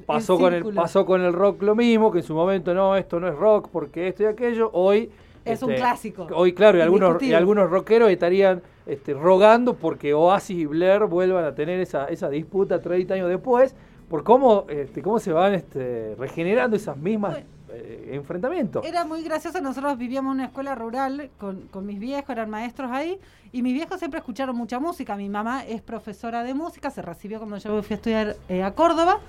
pasó, 0.06 0.38
con 0.38 0.54
el, 0.54 0.64
pasó 0.74 1.04
con 1.04 1.22
el 1.22 1.32
rock 1.32 1.62
lo 1.62 1.74
mismo, 1.74 2.10
que 2.10 2.18
en 2.18 2.24
su 2.24 2.34
momento 2.34 2.74
no, 2.74 2.96
esto 2.96 3.18
no 3.18 3.28
es 3.28 3.34
rock 3.34 3.68
porque 3.70 4.08
esto 4.08 4.22
y 4.22 4.26
aquello. 4.26 4.70
Hoy. 4.72 5.10
Es 5.44 5.62
un 5.62 5.70
este, 5.70 5.80
clásico. 5.80 6.28
Hoy, 6.34 6.52
claro, 6.52 6.76
y 6.76 6.82
algunos, 6.82 7.22
y 7.22 7.32
algunos 7.32 7.70
rockeros 7.70 8.10
estarían 8.10 8.62
este, 8.86 9.14
rogando 9.14 9.74
porque 9.74 10.14
Oasis 10.14 10.58
y 10.58 10.66
Blair 10.66 11.04
vuelvan 11.04 11.44
a 11.44 11.54
tener 11.54 11.80
esa, 11.80 12.06
esa 12.06 12.28
disputa 12.28 12.80
30 12.80 13.14
años 13.14 13.28
después, 13.28 13.74
por 14.08 14.24
cómo, 14.24 14.66
este, 14.68 15.02
cómo 15.02 15.18
se 15.20 15.32
van 15.32 15.54
este, 15.54 16.16
regenerando 16.18 16.76
esas 16.76 16.96
mismas 16.96 17.38
eh, 17.72 18.10
enfrentamientos. 18.14 18.84
Era 18.84 19.04
muy 19.04 19.22
gracioso, 19.22 19.60
nosotros 19.60 19.96
vivíamos 19.96 20.32
en 20.32 20.40
una 20.40 20.44
escuela 20.46 20.74
rural 20.74 21.30
con, 21.38 21.62
con, 21.68 21.86
mis 21.86 22.00
viejos, 22.00 22.28
eran 22.30 22.50
maestros 22.50 22.90
ahí, 22.90 23.20
y 23.52 23.62
mis 23.62 23.72
viejos 23.72 23.98
siempre 23.98 24.18
escucharon 24.18 24.56
mucha 24.56 24.80
música. 24.80 25.14
Mi 25.14 25.28
mamá 25.28 25.64
es 25.64 25.80
profesora 25.80 26.42
de 26.42 26.54
música, 26.54 26.90
se 26.90 27.02
recibió 27.02 27.38
cuando 27.38 27.58
yo 27.58 27.82
fui 27.82 27.94
a 27.94 27.96
estudiar 27.96 28.36
eh, 28.48 28.64
a 28.64 28.72
Córdoba. 28.74 29.20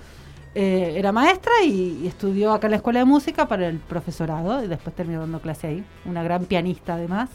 Eh, 0.54 0.94
era 0.96 1.12
maestra 1.12 1.52
y, 1.64 2.06
estudió 2.06 2.52
acá 2.52 2.66
en 2.66 2.72
la 2.72 2.76
escuela 2.78 2.98
de 2.98 3.04
música 3.06 3.46
para 3.46 3.68
el 3.68 3.78
profesorado 3.78 4.62
y 4.62 4.66
después 4.66 4.94
terminó 4.94 5.20
dando 5.20 5.40
clase 5.40 5.68
ahí. 5.68 5.84
Una 6.04 6.22
gran 6.22 6.44
pianista 6.44 6.94
además 6.94 7.30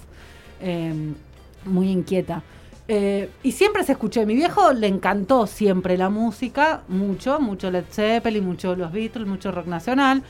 muy 1.67 1.89
inquieta. 1.89 2.43
Eh, 2.87 3.29
y 3.43 3.51
siempre 3.51 3.83
se 3.83 3.91
escuchó. 3.93 4.25
Mi 4.25 4.35
viejo 4.35 4.73
le 4.73 4.87
encantó 4.87 5.45
siempre 5.45 5.97
la 5.97 6.09
música, 6.09 6.81
mucho, 6.87 7.39
mucho 7.39 7.69
Led 7.69 7.85
Zeppelin, 7.91 8.45
mucho 8.45 8.75
los 8.75 8.91
Beatles, 8.91 9.27
mucho 9.27 9.51
rock 9.51 9.67
nacional. 9.67 10.23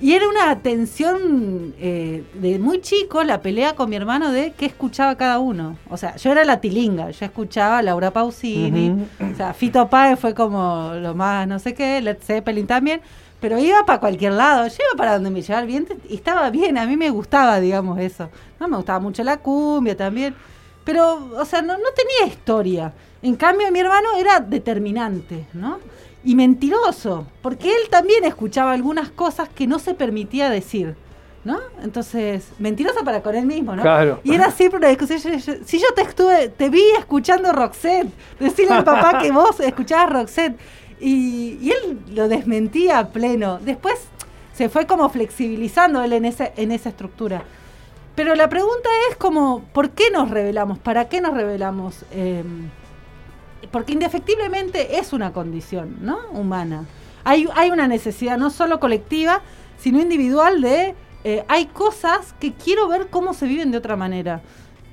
Y 0.00 0.12
era 0.12 0.28
una 0.28 0.50
atención 0.50 1.72
eh, 1.78 2.24
de 2.34 2.58
muy 2.58 2.80
chico 2.80 3.22
la 3.22 3.40
pelea 3.40 3.74
con 3.74 3.88
mi 3.88 3.96
hermano 3.96 4.32
de 4.32 4.52
qué 4.52 4.66
escuchaba 4.66 5.16
cada 5.16 5.38
uno. 5.38 5.78
O 5.88 5.96
sea, 5.96 6.16
yo 6.16 6.32
era 6.32 6.44
la 6.44 6.60
tilinga, 6.60 7.10
yo 7.10 7.24
escuchaba 7.24 7.80
Laura 7.80 8.10
Pausini, 8.10 9.06
o 9.20 9.36
sea, 9.36 9.54
Fito 9.54 9.88
Páez 9.88 10.18
fue 10.18 10.34
como 10.34 10.92
lo 10.94 11.14
más 11.14 11.46
no 11.46 11.58
sé 11.58 11.74
qué, 11.74 12.02
Led 12.02 12.18
Zeppelin 12.20 12.66
también 12.66 13.00
pero 13.44 13.58
iba 13.58 13.84
para 13.84 14.00
cualquier 14.00 14.32
lado, 14.32 14.66
yo 14.66 14.76
iba 14.76 14.96
para 14.96 15.12
donde 15.16 15.28
me 15.28 15.42
llevaba 15.42 15.60
el 15.60 15.66
viento 15.66 15.94
y 16.08 16.14
estaba 16.14 16.48
bien, 16.48 16.78
a 16.78 16.86
mí 16.86 16.96
me 16.96 17.10
gustaba, 17.10 17.60
digamos, 17.60 17.98
eso. 17.98 18.30
No 18.58 18.68
me 18.68 18.76
gustaba 18.76 19.00
mucho 19.00 19.22
la 19.22 19.36
cumbia 19.36 19.94
también, 19.94 20.34
pero, 20.84 21.30
o 21.36 21.44
sea, 21.44 21.62
no, 21.62 21.74
no 21.74 21.88
tenía 21.96 22.32
historia. 22.32 22.92
En 23.22 23.36
cambio, 23.36 23.70
mi 23.72 23.80
hermano 23.80 24.16
era 24.18 24.40
determinante, 24.40 25.46
¿no? 25.54 25.80
Y 26.24 26.34
mentiroso, 26.34 27.26
porque 27.42 27.68
él 27.70 27.88
también 27.90 28.24
escuchaba 28.24 28.72
algunas 28.72 29.10
cosas 29.10 29.48
que 29.48 29.66
no 29.66 29.78
se 29.78 29.94
permitía 29.94 30.50
decir. 30.50 30.96
¿no? 31.44 31.58
Entonces, 31.82 32.48
mentiroso 32.58 33.04
para 33.04 33.22
con 33.22 33.34
él 33.34 33.44
mismo, 33.44 33.76
¿no? 33.76 33.82
Claro. 33.82 34.20
Y 34.24 34.34
era 34.34 34.50
siempre 34.50 34.78
una 34.78 34.88
discusión. 34.88 35.20
si 35.20 35.78
yo 35.78 35.86
te 35.94 36.02
estuve, 36.02 36.48
te 36.48 36.70
vi 36.70 36.82
escuchando 36.98 37.52
Roxette, 37.52 38.10
decirle 38.40 38.74
al 38.74 38.84
papá 38.84 39.18
que 39.20 39.30
vos 39.32 39.60
escuchabas 39.60 40.10
Roxette. 40.10 40.58
Y, 41.00 41.70
él 41.70 41.98
lo 42.14 42.28
desmentía 42.28 42.98
a 42.98 43.08
pleno. 43.08 43.58
Después 43.58 43.94
se 44.54 44.70
fue 44.70 44.86
como 44.86 45.08
flexibilizando 45.10 46.02
él 46.02 46.14
en, 46.14 46.24
ese, 46.24 46.52
en 46.56 46.72
esa 46.72 46.88
estructura. 46.88 47.42
Pero 48.14 48.34
la 48.34 48.48
pregunta 48.48 48.88
es 49.10 49.16
como, 49.16 49.62
¿por 49.72 49.90
qué 49.90 50.10
nos 50.10 50.30
revelamos? 50.30 50.78
¿Para 50.78 51.08
qué 51.08 51.20
nos 51.20 51.34
revelamos? 51.34 52.04
Em, 52.12 52.70
porque 53.70 53.92
indefectiblemente 53.92 54.98
es 54.98 55.12
una 55.12 55.32
condición 55.32 55.96
¿no? 56.00 56.18
humana. 56.32 56.84
Hay, 57.24 57.48
hay 57.54 57.70
una 57.70 57.88
necesidad 57.88 58.38
no 58.38 58.50
solo 58.50 58.78
colectiva, 58.80 59.42
sino 59.78 60.00
individual 60.00 60.60
de... 60.60 60.94
Eh, 61.26 61.42
hay 61.48 61.66
cosas 61.66 62.34
que 62.38 62.52
quiero 62.52 62.86
ver 62.86 63.08
cómo 63.08 63.32
se 63.32 63.46
viven 63.46 63.70
de 63.70 63.78
otra 63.78 63.96
manera. 63.96 64.42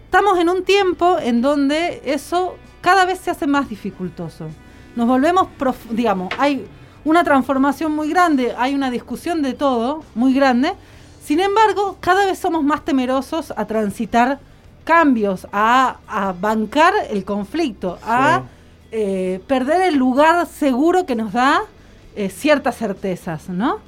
Estamos 0.05 0.39
en 0.39 0.47
un 0.47 0.63
tiempo 0.63 1.17
en 1.19 1.41
donde 1.41 2.01
eso 2.05 2.55
cada 2.79 3.05
vez 3.05 3.19
se 3.19 3.31
hace 3.31 3.47
más 3.47 3.67
dificultoso 3.67 4.47
nos 4.95 5.07
volvemos, 5.07 5.47
digamos, 5.89 6.33
hay 6.37 6.65
una 7.03 7.23
transformación 7.23 7.93
muy 7.93 8.09
grande, 8.09 8.53
hay 8.57 8.75
una 8.75 8.91
discusión 8.91 9.41
de 9.41 9.53
todo 9.53 10.03
muy 10.15 10.33
grande 10.33 10.73
Sin 11.23 11.39
embargo, 11.39 11.97
cada 11.99 12.25
vez 12.25 12.39
somos 12.39 12.63
más 12.63 12.83
temerosos 12.83 13.53
a 13.55 13.65
transitar 13.65 14.39
cambios, 14.83 15.47
a, 15.51 15.97
a 16.07 16.33
bancar 16.33 16.93
el 17.09 17.23
conflicto, 17.23 17.99
a 18.03 18.43
eh, 18.91 19.39
perder 19.47 19.81
el 19.83 19.95
lugar 19.95 20.45
seguro 20.47 21.05
que 21.05 21.15
nos 21.15 21.31
da 21.31 21.61
eh, 22.15 22.29
ciertas 22.29 22.75
certezas, 22.75 23.47
¿no? 23.47 23.79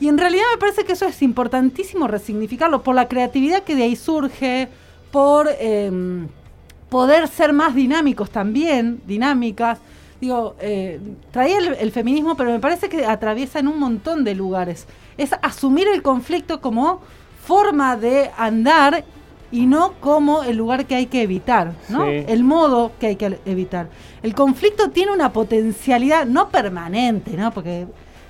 Y 0.00 0.08
en 0.08 0.18
realidad 0.18 0.42
me 0.52 0.58
parece 0.58 0.84
que 0.84 0.94
eso 0.94 1.06
es 1.06 1.22
importantísimo 1.22 2.08
resignificarlo 2.08 2.82
por 2.82 2.96
la 2.96 3.06
creatividad 3.06 3.62
que 3.62 3.76
de 3.76 3.84
ahí 3.84 3.94
surge, 3.94 4.68
por 5.12 5.48
em, 5.60 6.26
poder 6.88 7.28
ser 7.28 7.52
más 7.52 7.74
dinámicos 7.74 8.30
también, 8.30 9.00
dinámicas. 9.06 9.78
Digo, 10.20 10.56
eh, 10.58 10.98
traía 11.30 11.58
el, 11.58 11.74
el, 11.74 11.92
feminismo, 11.92 12.34
pero 12.36 12.50
me 12.50 12.58
parece 12.58 12.88
que 12.88 13.04
atraviesa 13.04 13.60
en 13.60 13.68
un 13.68 13.78
montón 13.78 14.24
de 14.24 14.34
lugares. 14.34 14.86
Es 15.20 15.32
asumir 15.42 15.88
el 15.88 16.02
conflicto 16.02 16.60
como 16.60 17.00
forma 17.44 17.96
de 17.96 18.30
andar 18.36 19.04
y 19.52 19.66
no 19.66 19.94
como 20.00 20.42
el 20.44 20.56
lugar 20.56 20.86
que 20.86 20.94
hay 20.94 21.06
que 21.06 21.22
evitar, 21.22 21.72
¿no? 21.88 22.06
Sí. 22.06 22.24
El 22.28 22.44
modo 22.44 22.92
que 22.98 23.08
hay 23.08 23.16
que 23.16 23.38
evitar. 23.44 23.88
El 24.22 24.34
conflicto 24.34 24.90
tiene 24.90 25.12
una 25.12 25.32
potencialidad 25.32 26.26
no 26.26 26.48
permanente, 26.48 27.32
¿no? 27.32 27.50
Porque 27.50 27.86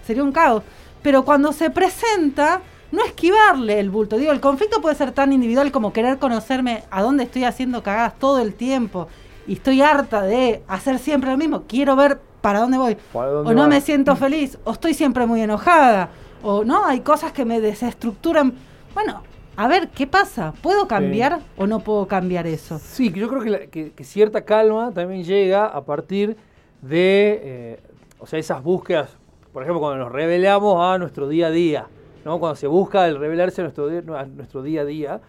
sería 0.07 0.23
un 0.23 0.33
caos, 0.33 0.63
pero 1.03 1.25
cuando 1.25 1.53
se 1.53 1.71
presenta 1.71 2.63
no 2.93 3.05
esquivarle 3.05 3.79
el 3.79 3.91
bulto. 3.91 4.17
Digo, 4.17 4.33
el 4.33 4.41
conflicto 4.41 4.81
puede 4.81 4.97
ser 4.97 5.13
tan 5.13 5.33
individual 5.33 5.71
como 5.71 5.93
querer 5.93 6.19
conocerme 6.19 6.85
a 6.91 7.03
dónde 7.03 7.25
estoy 7.25 7.45
haciendo 7.45 7.83
cagadas 7.83 8.19
todo 8.19 8.41
el 8.41 8.55
tiempo 8.55 9.09
y 9.47 9.55
estoy 9.55 9.81
harta 9.81 10.23
de 10.23 10.63
hacer 10.67 10.99
siempre 10.99 11.31
lo 11.31 11.37
mismo. 11.37 11.65
Quiero 11.69 11.97
ver 11.97 12.21
para 12.41 12.61
dónde 12.61 12.79
voy. 12.79 12.97
¿Para 13.13 13.31
dónde 13.31 13.51
o 13.51 13.55
no 13.55 13.63
vas? 13.63 13.69
me 13.69 13.81
siento 13.81 14.17
feliz, 14.17 14.59
o 14.65 14.73
estoy 14.73 14.95
siempre 14.95 15.27
muy 15.27 15.41
enojada, 15.41 16.11
o 16.43 16.65
no, 16.65 16.85
hay 16.87 17.01
cosas 17.01 17.33
que 17.33 17.45
me 17.45 17.61
desestructuran. 17.61 18.53
Bueno, 18.95 19.23
a 19.57 19.69
ver, 19.69 19.89
¿qué 19.89 20.07
pasa? 20.07 20.53
¿Puedo 20.63 20.87
cambiar 20.89 21.41
o 21.57 21.67
no 21.67 21.81
puedo 21.81 22.07
cambiar 22.07 22.47
eso? 22.47 22.79
Sí, 22.79 23.13
yo 23.13 23.29
creo 23.29 23.43
que, 23.43 23.51
la- 23.51 23.67
que- 23.67 23.93
que 23.93 24.05
cierta 24.05 24.43
calma 24.45 24.91
también 24.93 25.23
llega 25.25 25.67
a 25.67 25.83
partir 25.85 26.37
de, 26.83 27.41
eh, 27.43 27.81
o 28.19 28.27
sea, 28.27 28.39
esas 28.39 28.63
búsquedas, 28.63 29.11
por 29.53 29.63
ejemplo, 29.63 29.81
cuando 29.81 30.05
nos 30.05 30.13
revelamos 30.13 30.83
a 30.83 30.97
nuestro 30.99 31.29
día 31.29 31.49
a 31.49 31.51
día, 31.51 31.87
¿no? 32.25 32.39
Cuando 32.39 32.57
se 32.57 32.67
busca 32.67 33.07
el 33.07 33.19
revelarse 33.19 33.61
a 33.61 33.65
nuestro, 33.65 33.89
a 34.17 34.25
nuestro 34.25 34.63
día 34.63 34.83
a 34.83 34.85
día, 34.85 35.21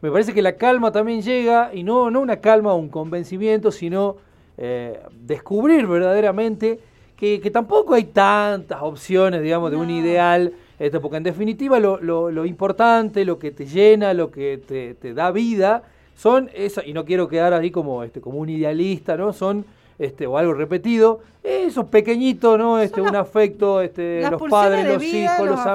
me 0.00 0.10
parece 0.10 0.32
que 0.34 0.42
la 0.42 0.52
calma 0.56 0.92
también 0.92 1.22
llega, 1.22 1.70
y 1.74 1.82
no, 1.82 2.10
no 2.10 2.20
una 2.20 2.36
calma 2.36 2.72
o 2.72 2.76
un 2.76 2.88
convencimiento, 2.88 3.70
sino 3.72 4.16
eh, 4.56 5.00
descubrir 5.24 5.86
verdaderamente 5.86 6.80
que, 7.18 7.40
que 7.40 7.50
tampoco 7.50 7.94
hay 7.94 8.04
tantas 8.04 8.80
opciones, 8.82 9.42
digamos, 9.42 9.70
de 9.70 9.76
un 9.76 9.90
ideal, 9.90 10.52
este, 10.78 11.00
porque 11.00 11.16
en 11.16 11.24
definitiva 11.24 11.80
lo, 11.80 11.98
lo- 12.00 12.30
lo 12.30 12.46
importante, 12.46 13.24
lo 13.24 13.38
que 13.38 13.50
te 13.50 13.66
llena, 13.66 14.14
lo 14.14 14.30
que 14.30 14.60
te, 14.66 14.94
te 14.94 15.14
da 15.14 15.30
vida, 15.32 15.82
son 16.14 16.48
esas, 16.54 16.86
y 16.86 16.92
no 16.92 17.04
quiero 17.04 17.28
quedar 17.28 17.52
ahí 17.54 17.70
como, 17.70 18.02
este, 18.04 18.20
como 18.20 18.38
un 18.38 18.48
idealista, 18.48 19.16
¿no? 19.16 19.32
Son, 19.32 19.64
este, 19.98 20.26
o 20.28 20.38
algo 20.38 20.54
repetido, 20.54 21.20
esos 21.42 21.86
pequeñitos, 21.86 22.56
¿no? 22.58 22.78
Este, 22.78 23.00
Son 23.00 23.08
un 23.08 23.16
afecto, 23.16 23.80
este, 23.82 24.20
los 24.30 24.40
padres, 24.50 24.86
los 24.94 25.02
vida, 25.02 25.34
hijos, 25.34 25.48
los 25.48 25.58
los, 25.58 25.68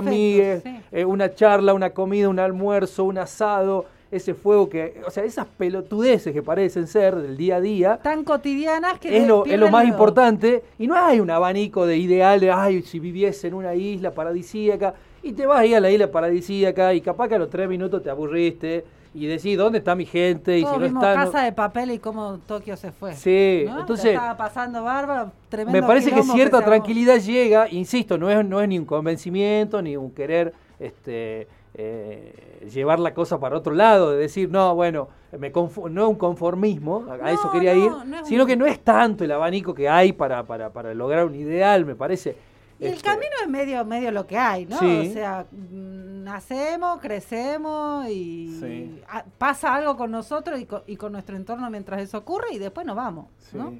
sí. 0.63 0.79
eh, 0.93 1.03
una 1.05 1.33
charla, 1.35 1.73
una 1.73 1.89
comida, 1.89 2.29
un 2.29 2.39
almuerzo, 2.39 3.03
un 3.03 3.17
asado, 3.17 3.85
ese 4.15 4.34
fuego 4.34 4.70
que, 4.70 5.01
o 5.08 5.12
sea, 5.12 5.24
esas 5.24 5.46
pelotudeces 5.46 6.34
que 6.34 6.43
parecen 6.43 6.88
ser 6.88 7.15
del 7.15 7.36
día 7.36 7.55
a 7.58 7.62
día, 7.62 8.00
Tan 8.01 8.24
cotidianas 8.24 9.00
que 9.00 9.17
es 9.17 9.27
lo, 9.27 9.46
es 9.46 9.60
lo 9.60 9.70
más 9.70 9.88
importante 9.88 10.63
y 10.77 10.88
no 10.88 10.96
hay 10.96 11.20
un 11.20 11.29
abanico 11.29 11.86
de 11.86 11.98
ideales, 11.98 12.51
ay, 12.53 12.82
si 12.84 13.00
viviese 13.00 13.48
en 13.48 13.55
una 13.55 13.74
isla 13.75 14.12
paradisíaca 14.12 14.93
y 15.24 15.34
te 15.34 15.46
vas 15.46 15.60
ahí 15.60 15.74
a 15.74 15.79
la 15.79 15.89
isla 15.89 16.12
paradisíaca 16.12 16.93
y 16.93 17.01
capaz 17.01 17.27
que 17.27 17.36
a 17.36 17.39
los 17.39 17.50
tres 17.50 17.67
minutos 17.67 18.03
te 18.03 18.10
aburriste 18.10 18.86
y 19.15 19.27
decís, 19.27 19.58
¿dónde 19.58 19.77
está 19.77 19.96
mi 19.96 20.05
gente? 20.05 20.58
Y 20.58 20.63
Todos 20.63 20.75
si 20.75 20.79
no 20.82 20.86
está... 20.86 21.15
no- 21.15 21.25
Casa 21.25 21.43
de 21.43 21.51
Papel 21.51 21.91
y 21.91 22.00
cómo 22.00 22.39
Tokio 22.48 22.75
se 22.75 22.91
fue. 22.91 23.15
Sí, 23.15 23.63
¿no? 23.67 23.82
entonces- 23.82 24.13
estaba 24.13 24.36
pasando 24.38 24.84
bárbaro, 24.84 25.32
tremendo 25.50 25.79
Me 25.82 25.86
parece 25.86 26.12
que 26.12 26.24
cierta 26.24 26.63
tranquilidad 26.63 27.17
llega, 27.20 27.70
insisto, 27.70 28.17
no 28.17 28.29
es, 28.29 28.46
no 28.46 28.61
es 28.61 28.68
ni 28.68 28.77
un 28.79 28.85
convencimiento, 28.85 29.81
ni 29.81 29.96
un 29.96 30.11
querer 30.11 30.53
este, 30.79 31.48
eh, 31.75 32.68
llevar 32.72 33.00
la 33.00 33.14
cosa 33.14 33.40
para 33.40 33.57
otro 33.57 33.74
lado, 33.74 34.12
de 34.12 34.18
decir, 34.18 34.50
no, 34.50 34.75
bueno, 34.75 35.07
me 35.38 35.50
no 35.50 36.03
es 36.03 36.09
un 36.09 36.16
conformismo, 36.16 37.05
a, 37.09 37.31
eso 37.31 37.50
quería 37.51 37.74
no, 37.74 37.86
ir, 37.86 37.92
no 38.07 38.20
es 38.20 38.27
sino 38.27 38.44
un- 38.44 38.48
que 38.50 38.55
no 38.55 38.66
es 38.66 38.79
tanto 38.83 39.24
el 39.24 39.31
abanico 39.31 39.74
que 39.74 39.90
hay 39.90 40.14
para, 40.14 40.44
para, 40.44 40.72
para 40.72 40.94
lograr 40.94 41.25
un 41.25 41.36
ideal, 41.36 41.86
me 41.86 41.96
parece. 41.96 42.36
Y 42.79 42.86
el 42.86 42.94
este, 42.94 43.03
camino 43.05 43.31
es 43.42 43.50
medio, 43.50 43.83
medio 43.86 44.12
lo 44.12 44.25
que 44.27 44.38
hay, 44.38 44.66
¿no? 44.66 44.77
Sí. 44.77 45.07
O 45.09 45.14
sea, 45.14 45.46
mm, 45.51 46.24
nacemos, 46.24 47.00
crecemos 47.00 48.07
y 48.09 48.57
Sí. 48.59 49.01
pasa 49.38 49.74
algo 49.75 49.96
con 49.98 50.12
nosotros 50.12 50.59
y 50.59 50.66
con, 50.66 50.81
y 50.88 50.96
con 50.96 51.12
nuestro 51.12 51.36
entorno 51.36 51.70
mientras 51.70 52.01
eso 52.01 52.18
ocurre 52.20 52.48
y 52.51 52.59
después 52.59 52.86
nos 52.86 52.96
vamos, 52.96 53.25
¿no? 53.53 53.74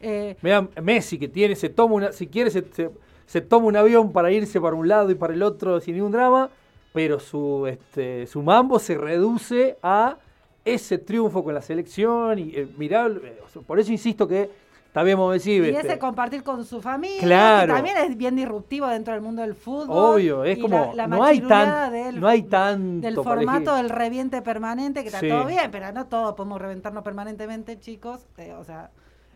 Eh, 0.00 0.36
Mirá, 0.42 0.66
Messi 0.82 1.18
que 1.18 1.28
tiene, 1.28 1.54
se 1.54 1.68
toma 1.68 1.94
una, 1.94 2.12
si 2.12 2.26
quiere 2.26 2.50
se, 2.50 2.64
se- 2.72 2.90
se 3.26 3.40
toma 3.40 3.66
un 3.66 3.76
avión 3.76 4.12
para 4.12 4.30
irse 4.32 4.60
para 4.60 4.74
un 4.74 4.88
lado 4.88 5.10
y 5.10 5.14
para 5.14 5.32
el 5.32 5.42
otro 5.42 5.80
sin 5.80 5.94
ningún 5.94 6.10
drama, 6.12 6.50
pero 6.92 7.18
su 7.20 7.66
este 7.66 8.26
su 8.26 8.42
mambo 8.42 8.78
se 8.78 8.96
reduce 8.96 9.76
a 9.82 10.16
ese 10.64 10.98
triunfo 10.98 11.42
con 11.42 11.54
la 11.54 11.62
selección 11.62 12.38
y 12.38 12.52
eh, 12.54 12.68
mirá, 12.78 13.06
eh, 13.08 13.40
por 13.66 13.80
eso 13.80 13.90
insisto 13.90 14.28
que 14.28 14.48
está 14.86 15.02
bien 15.02 15.16
decís, 15.30 15.46
y 15.46 15.68
este, 15.70 15.88
ese 15.88 15.98
compartir 15.98 16.42
con 16.42 16.64
su 16.66 16.80
familia, 16.82 17.18
Claro. 17.20 17.66
que 17.68 17.72
también 17.78 17.96
es 17.96 18.16
bien 18.16 18.36
disruptivo 18.36 18.86
dentro 18.86 19.14
del 19.14 19.22
mundo 19.22 19.40
del 19.42 19.54
fútbol. 19.54 20.14
obvio, 20.16 20.44
es 20.44 20.58
como 20.58 20.92
la- 20.94 21.06
la 21.08 21.16
no 21.16 21.24
hay 21.24 21.40
tan 21.40 21.92
del- 21.92 22.20
no 22.20 22.28
hay 22.28 22.42
tanto 22.42 23.06
del 23.06 23.14
formato 23.16 23.74
del 23.74 23.88
reviente 23.88 24.42
permanente, 24.42 25.00
que 25.00 25.06
está 25.08 25.20
Sí. 25.20 25.28
todo 25.30 25.46
bien, 25.46 25.70
pero 25.72 25.90
no 25.92 26.06
todos 26.06 26.34
podemos 26.34 26.60
reventarnos 26.60 27.02
permanentemente, 27.02 27.80
chicos. 27.80 28.26
eh, 28.36 28.52
o 28.52 28.62
sea, 28.64 28.90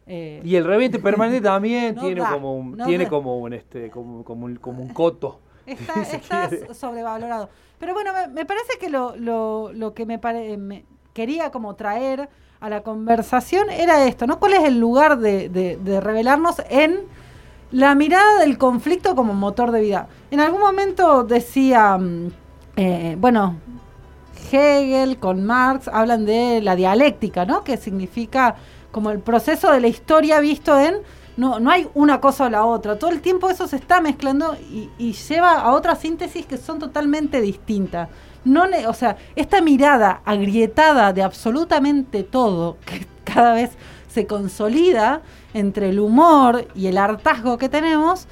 eh, 0.07 0.41
y 0.45 0.55
el 0.55 0.65
reviente 0.65 0.99
permanente 1.01 1.41
también 1.41 1.95
No 1.97 2.03
tiene 2.03 2.21
da, 2.21 2.31
como 2.31 2.55
un 2.57 2.77
no 2.77 2.85
tiene 2.87 3.05
da. 3.05 3.11
como 3.11 3.39
un 3.41 3.53
este 3.55 3.91
como, 3.91 4.23
como 4.25 4.45
un, 4.47 4.57
como 4.57 4.83
un 4.83 4.91
coto. 4.91 5.41
Está, 5.67 6.05
si 6.05 6.17
está 6.17 6.49
quiere. 6.49 6.75
sobrevalorado. 6.75 7.49
Pero 7.79 7.93
bueno, 7.95 8.13
me, 8.13 8.29
me 8.29 8.45
parece 8.47 8.79
que 8.81 8.89
lo, 8.89 9.17
lo, 9.17 9.73
lo 9.73 9.93
que 9.95 10.07
me, 10.07 10.19
pare- 10.19 10.57
me 10.57 10.85
quería 11.13 11.51
como 11.51 11.75
traer 11.75 12.29
a 12.61 12.71
la 12.71 12.83
conversación 12.83 13.69
era 13.71 14.05
esto, 14.07 14.27
¿no? 14.27 14.39
¿Cuál 14.39 14.55
es 14.55 14.65
el 14.65 14.79
lugar 14.79 15.19
de, 15.19 15.49
de, 15.51 15.77
de 15.77 16.01
revelarnos 16.01 16.57
en 16.71 17.01
la 17.73 17.95
mirada 17.95 18.41
del 18.41 18.57
conflicto 18.59 19.15
como 19.15 19.35
motor 19.35 19.73
de 19.73 19.81
vida? 19.83 20.09
En 20.31 20.41
algún 20.41 20.61
momento 20.61 21.25
decía, 21.25 21.99
mm, 21.99 22.29
eh, 22.77 23.17
bueno, 23.19 23.57
Hegel 24.51 25.19
con 25.19 25.45
Marx 25.45 25.89
hablan 25.89 26.25
de 26.25 26.61
la 26.63 26.77
dialéctica, 26.77 27.45
¿no? 27.45 27.65
Que 27.65 27.77
significa 27.77 28.57
como 28.93 29.11
el 29.11 29.19
proceso 29.21 29.71
de 29.73 29.81
la 29.81 29.89
historia 29.89 30.41
visto 30.41 30.79
en 30.79 30.97
no, 31.37 31.61
no 31.61 31.71
hay 31.71 31.89
una 31.95 32.21
cosa 32.21 32.47
o 32.47 32.51
la 32.51 32.65
otra. 32.65 32.99
Todo 32.99 33.11
el 33.11 33.21
tiempo 33.21 33.51
eso 33.51 33.67
se 33.67 33.77
está 33.77 34.01
mezclando 34.01 34.57
y, 34.71 34.91
y 34.99 35.13
lleva 35.13 35.61
a 35.61 35.73
otras 35.73 36.01
síntesis 36.01 36.47
que 36.47 36.57
son 36.57 36.79
totalmente 36.79 37.41
distintas. 37.41 38.09
No, 38.45 38.65
o 38.87 38.95
sea, 38.95 39.17
esta 39.35 39.61
mirada 39.61 40.23
agrietada 40.25 41.13
de 41.13 41.23
absolutamente 41.23 42.23
todo, 42.23 42.79
que 42.87 43.07
cada 43.25 43.55
vez 43.55 43.73
se 44.09 44.27
consolida 44.27 45.23
entre 45.53 45.91
el 45.91 46.01
humor 46.01 46.69
y 46.75 46.87
el 46.87 46.97
hartazgo 46.97 47.59
que 47.59 47.69
tenemos, 47.69 48.29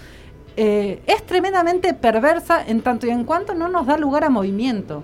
eh, 0.57 1.03
es 1.07 1.27
tremendamente 1.27 1.95
perversa 1.95 2.65
en 2.65 2.81
tanto 2.81 3.07
y 3.07 3.11
en 3.11 3.25
cuanto 3.25 3.55
no 3.55 3.69
nos 3.69 3.87
da 3.87 3.99
lugar 3.99 4.25
a 4.25 4.31
movimiento. 4.31 5.03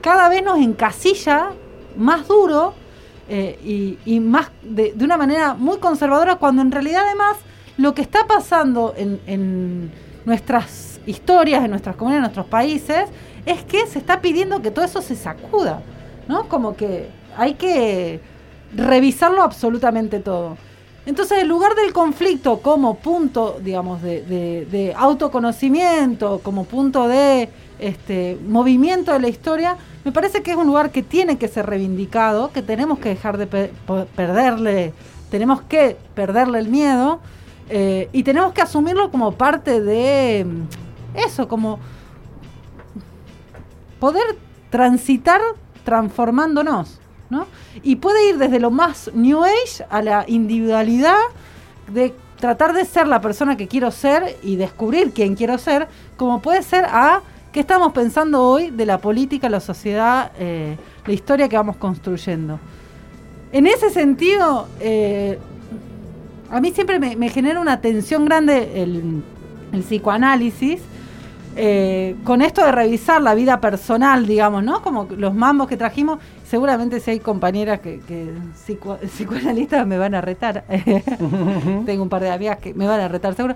Cada 0.00 0.28
vez 0.28 0.42
nos 0.42 0.58
encasilla 0.60 1.50
más 1.96 2.28
duro 2.28 2.74
eh, 3.28 3.96
y, 4.04 4.20
más 4.20 4.50
de, 4.62 4.92
de 4.94 5.04
una 5.04 5.16
manera 5.16 5.54
muy 5.54 5.78
conservadora 5.78 6.36
cuando 6.36 6.62
en 6.62 6.70
realidad 6.70 7.02
además 7.06 7.36
lo 7.76 7.94
que 7.94 8.02
está 8.02 8.26
pasando 8.26 8.94
en, 8.96 9.20
en 9.26 9.90
nuestras 10.24 11.00
historias, 11.06 11.64
en 11.64 11.70
nuestras 11.70 11.96
comunidades, 11.96 12.28
en 12.28 12.34
nuestros 12.34 12.46
países, 12.46 13.08
es 13.46 13.64
que 13.64 13.86
se 13.86 13.98
está 13.98 14.20
pidiendo 14.20 14.62
que 14.62 14.70
todo 14.70 14.84
eso 14.84 15.02
se 15.02 15.16
sacuda, 15.16 15.82
¿no? 16.28 16.48
Como 16.48 16.76
que 16.76 17.08
hay 17.36 17.54
que 17.54 18.20
revisarlo 18.74 19.42
absolutamente 19.42 20.20
todo. 20.20 20.56
Entonces, 21.06 21.42
en 21.42 21.48
lugar 21.48 21.74
del 21.74 21.92
conflicto 21.92 22.60
como 22.60 22.94
punto, 22.96 23.58
digamos, 23.62 24.00
de, 24.02 24.22
de- 24.22 24.66
de 24.70 24.94
autoconocimiento, 24.96 26.40
como 26.42 26.64
punto 26.64 27.06
de 27.08 27.50
este, 27.78 28.38
movimiento 28.46 29.12
de 29.12 29.20
la 29.20 29.28
historia, 29.28 29.76
me 30.04 30.12
parece 30.12 30.42
que 30.42 30.52
es 30.52 30.56
un 30.56 30.66
lugar 30.66 30.90
que 30.92 31.02
tiene 31.02 31.36
que 31.36 31.48
ser 31.48 31.66
reivindicado, 31.66 32.52
que 32.52 32.62
tenemos 32.62 32.98
que 33.00 33.10
dejar 33.10 33.36
de 33.36 33.46
perderle, 34.16 34.92
tenemos 35.30 35.60
que 35.62 35.96
perderle 36.14 36.58
el 36.58 36.68
miedo 36.68 37.20
eh, 37.68 38.08
y 38.12 38.22
tenemos 38.22 38.52
que 38.52 38.62
asumirlo 38.62 39.10
como 39.10 39.32
parte 39.32 39.80
de 39.82 40.44
mm, 40.46 41.18
eso, 41.18 41.48
como 41.48 41.78
poder 44.00 44.38
transitar 44.70 45.40
transformándonos, 45.84 46.98
Y 47.82 47.96
puede 47.96 48.28
ir 48.28 48.38
desde 48.38 48.60
lo 48.60 48.70
más 48.70 49.10
New 49.14 49.42
Age 49.44 49.84
a 49.90 50.02
la 50.02 50.24
individualidad 50.26 51.18
de 51.92 52.14
tratar 52.38 52.72
de 52.72 52.84
ser 52.84 53.06
la 53.06 53.20
persona 53.20 53.56
que 53.56 53.68
quiero 53.68 53.90
ser 53.90 54.36
y 54.42 54.56
descubrir 54.56 55.12
quién 55.12 55.34
quiero 55.34 55.58
ser, 55.58 55.88
como 56.16 56.40
puede 56.42 56.62
ser 56.62 56.84
a 56.84 57.22
¿Qué 57.54 57.60
estamos 57.60 57.92
pensando 57.92 58.42
hoy 58.42 58.70
de 58.70 58.84
la 58.84 58.98
política, 58.98 59.48
la 59.48 59.60
sociedad, 59.60 60.32
eh, 60.40 60.76
la 61.06 61.12
historia 61.12 61.48
que 61.48 61.56
vamos 61.56 61.76
construyendo? 61.76 62.58
En 63.52 63.68
ese 63.68 63.90
sentido, 63.90 64.66
eh, 64.80 65.38
a 66.50 66.60
mí 66.60 66.72
siempre 66.72 66.98
me, 66.98 67.28
genera 67.28 67.60
una 67.60 67.80
tensión 67.80 68.24
grande 68.24 68.82
el, 68.82 69.22
psicoanálisis. 69.82 70.80
Eh, 71.54 72.16
con 72.24 72.42
esto 72.42 72.64
de 72.64 72.72
revisar 72.72 73.22
la 73.22 73.36
vida 73.36 73.60
personal, 73.60 74.26
digamos, 74.26 74.64
¿no? 74.64 74.82
Como 74.82 75.06
los 75.16 75.32
mambos 75.32 75.68
que 75.68 75.76
trajimos, 75.76 76.18
seguramente 76.44 77.00
si 77.00 77.12
hay 77.12 77.20
compañeras 77.20 77.80
que, 77.80 78.00
psicoanalistas 79.06 79.86
me 79.86 79.98
van 79.98 80.14
a 80.14 80.20
retar. 80.20 80.64
Tengo 81.86 82.02
un 82.02 82.08
par 82.08 82.22
de 82.22 82.30
amigas 82.30 82.58
que 82.58 82.74
me 82.74 82.86
van 82.86 83.00
a 83.00 83.08
retar, 83.08 83.34
seguro. 83.34 83.54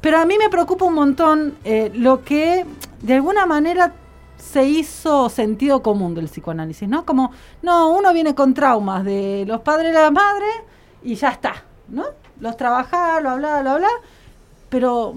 Pero 0.00 0.18
a 0.18 0.26
mí 0.26 0.36
me 0.38 0.48
preocupa 0.48 0.84
un 0.84 0.94
montón 0.94 1.54
eh, 1.64 1.90
lo 1.94 2.22
que 2.24 2.64
de 3.02 3.14
alguna 3.14 3.46
manera 3.46 3.92
se 4.36 4.64
hizo 4.64 5.28
sentido 5.28 5.82
común 5.82 6.14
del 6.14 6.26
psicoanálisis, 6.26 6.88
¿no? 6.88 7.04
Como, 7.04 7.32
no, 7.62 7.90
uno 7.90 8.12
viene 8.12 8.34
con 8.34 8.54
traumas 8.54 9.04
de 9.04 9.44
los 9.46 9.60
padres 9.62 9.90
y 9.90 9.94
la 9.94 10.10
madre 10.10 10.46
y 11.02 11.14
ya 11.14 11.30
está, 11.30 11.64
¿no? 11.88 12.04
Los 12.40 12.56
trabajar, 12.56 13.22
lo 13.22 13.30
hablar, 13.30 13.64
lo 13.64 13.70
hablar, 13.70 13.90
pero 14.68 15.14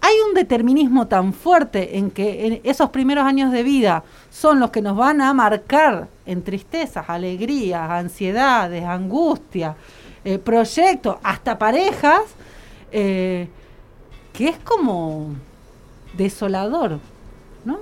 hay 0.00 0.14
un 0.26 0.34
determinismo 0.34 1.06
tan 1.08 1.32
fuerte 1.32 1.98
en 1.98 2.10
que 2.10 2.46
en 2.46 2.60
esos 2.64 2.90
primeros 2.90 3.24
años 3.24 3.52
de 3.52 3.62
vida 3.62 4.02
son 4.30 4.60
los 4.60 4.70
que 4.70 4.80
nos 4.82 4.96
van 4.96 5.20
a 5.20 5.34
marcar 5.34 6.08
en 6.30 6.44
tristezas, 6.44 7.10
alegrías, 7.10 7.90
ansiedades, 7.90 8.84
angustia, 8.84 9.74
eh, 10.24 10.38
proyectos, 10.38 11.16
hasta 11.24 11.58
parejas, 11.58 12.20
eh, 12.92 13.48
que 14.32 14.48
es 14.48 14.58
como 14.58 15.30
desolador, 16.16 17.00
¿no? 17.64 17.80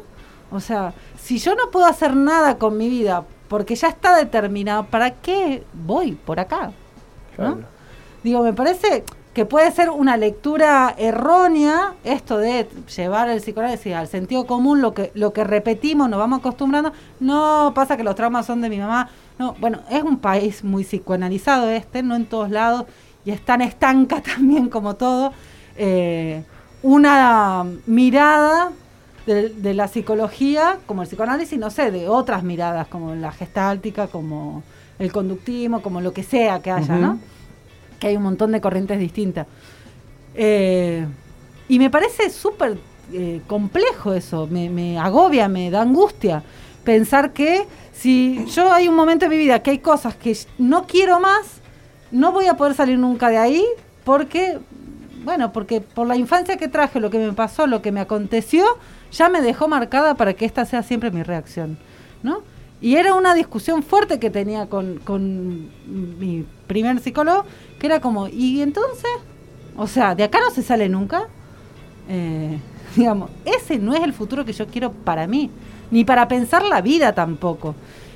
O 0.51 0.61
sea, 0.61 0.95
si 1.21 1.39
yo 1.39 1.55
no 1.55 1.71
puedo 1.71 1.85
hacer 1.85 2.17
nada 2.17 2.57
con 2.57 2.79
mi 2.79 2.89
vida 2.89 3.23
porque 3.49 3.75
ya 3.75 3.89
está 3.89 4.17
determinado, 4.17 4.87
¿para 4.87 5.11
qué 5.11 5.63
voy 5.75 6.13
por 6.13 6.41
acá? 6.41 6.73
¿no? 7.37 7.59
Digo, 8.23 8.43
me 8.43 8.55
parece 8.55 9.05
que 9.39 9.47
puede 9.47 9.71
ser 9.71 9.89
una 9.91 10.17
lectura 10.17 10.97
errónea 10.99 11.95
esto 12.03 12.39
de 12.39 12.67
llevar 12.97 13.29
el 13.29 13.41
psicoanálisis 13.41 13.95
al 13.95 14.09
sentido 14.09 14.49
común, 14.49 14.83
lo 14.83 14.95
que, 14.95 15.13
lo 15.15 15.33
que 15.33 15.45
repetimos, 15.45 16.11
nos 16.11 16.19
vamos 16.19 16.41
acostumbrando. 16.41 16.93
No 17.21 17.71
pasa 17.73 17.97
que 17.97 18.03
los 18.03 18.17
traumas 18.17 18.47
son 18.47 18.61
de 18.63 18.69
mi 18.69 18.79
mamá. 18.79 19.11
No, 19.39 19.55
bueno, 19.61 19.79
es 19.93 20.03
un 20.03 20.19
país 20.19 20.65
muy 20.65 20.83
psicoanalizado 20.83 21.71
este, 21.71 22.03
no 22.03 22.17
en 22.17 22.27
todos 22.27 22.51
lados, 22.51 22.87
y 23.25 23.31
es 23.31 23.41
tan 23.45 23.63
estanca 23.63 24.21
también 24.35 24.69
como 24.69 24.97
todo. 24.97 25.33
Eh, 25.77 26.43
una 26.83 27.65
mirada 27.87 28.73
de, 29.25 29.73
la 29.73 29.87
psicología, 29.87 30.81
como 30.87 31.03
el 31.03 31.07
psicoanálisis, 31.07 31.57
no 31.61 31.71
sé, 31.71 31.93
de 31.93 32.09
otras 32.09 32.43
miradas, 32.43 32.89
como 32.89 33.15
la 33.15 33.31
gestáltica, 33.31 34.09
como 34.09 34.65
el 34.99 35.13
conductismo, 35.13 35.81
como 35.81 36.01
lo 36.01 36.13
que 36.13 36.25
sea 36.25 36.59
que 36.59 36.73
haya, 36.73 36.97
¿no? 36.97 37.21
Que 37.99 38.09
hay 38.09 38.17
un 38.17 38.23
montón 38.23 38.53
de 38.53 38.61
corrientes 38.61 38.99
distintas. 38.99 39.47
Eh, 40.35 41.07
y 41.69 41.79
me 41.79 41.91
parece 41.91 42.31
súper 42.31 42.79
eh, 43.13 43.41
complejo 43.47 44.13
eso, 44.13 44.47
me, 44.47 44.71
me 44.71 44.99
agobia, 44.99 45.49
me 45.49 45.71
da 45.71 45.83
angustia 45.83 46.43
pensar 46.85 47.33
que 47.33 47.67
si 47.93 48.47
yo 48.47 48.73
hay 48.73 48.89
un 48.89 48.95
momento 48.95 49.27
en 49.27 49.31
mi 49.31 49.37
vida 49.37 49.63
que 49.63 49.73
hay 49.73 49.79
cosas 49.79 50.15
que 50.15 50.35
no 50.57 50.87
quiero 50.87 51.21
más, 51.21 51.61
no 52.11 52.33
voy 52.33 52.47
a 52.47 52.55
poder 52.55 52.75
salir 52.75 52.99
nunca 52.99 53.29
de 53.29 53.37
ahí 53.37 53.65
porque 54.05 54.59
bueno, 55.25 55.53
porque 55.53 55.83
por 55.83 56.07
la 56.07 56.17
infancia 56.17 56.57
que 56.57 56.69
traje, 56.69 57.01
lo 57.01 57.11
que 57.11 57.19
me 57.19 57.33
pasó, 57.35 57.67
lo 57.67 57.83
que 57.83 57.93
me 57.93 58.01
aconteció, 58.01 58.65
ya 59.13 59.29
me 59.29 59.43
dejó 59.43 59.69
marcada 59.69 60.15
para 60.15 60.33
que 60.33 60.47
esta 60.47 60.65
sea 60.65 60.83
siempre 60.83 61.11
mi 61.11 61.23
reacción, 61.23 61.77
¿no? 62.23 62.43
Y 62.81 62.97
era 62.97 63.15
una 63.15 63.35
discusión 63.35 63.83
fuerte 63.83 64.21
que 64.21 64.31
tenía 64.31 64.67
con, 64.67 64.99
con 64.99 65.69
mi 66.19 66.47
primer 66.67 67.01
psicólogo, 67.01 67.45
que 67.79 67.87
era 67.87 68.01
como, 68.01 68.29
¿y 68.29 68.63
entonces? 68.63 69.11
O 69.77 69.87
sea, 69.87 70.15
¿de 70.15 70.25
acá 70.25 70.39
no 70.41 70.51
se 70.51 70.63
sale 70.63 70.89
nunca? 70.89 71.29
Eh, 72.09 72.59
digamos, 72.97 73.31
ese 73.45 73.79
no 73.79 73.95
es 73.95 74.03
el 74.03 74.13
futuro 74.13 74.45
que 74.45 74.53
yo 74.53 74.67
quiero 74.67 74.93
para 74.93 75.27
mí, 75.27 75.51
ni 75.91 76.05
para 76.05 76.29
pensar 76.29 76.65
la 76.65 76.81
vida 76.81 77.15
tampoco. 77.15 77.75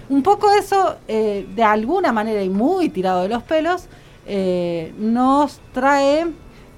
Un 0.09 0.23
poco 0.23 0.53
eso, 0.53 0.97
eh, 1.09 1.47
de 1.55 1.63
alguna 1.63 2.13
manera 2.13 2.43
y 2.43 2.49
muy 2.49 2.89
tirado 2.89 3.23
de 3.23 3.29
los 3.29 3.43
pelos, 3.43 3.87
eh, 4.27 4.93
nos 4.99 5.61
trae 5.73 6.27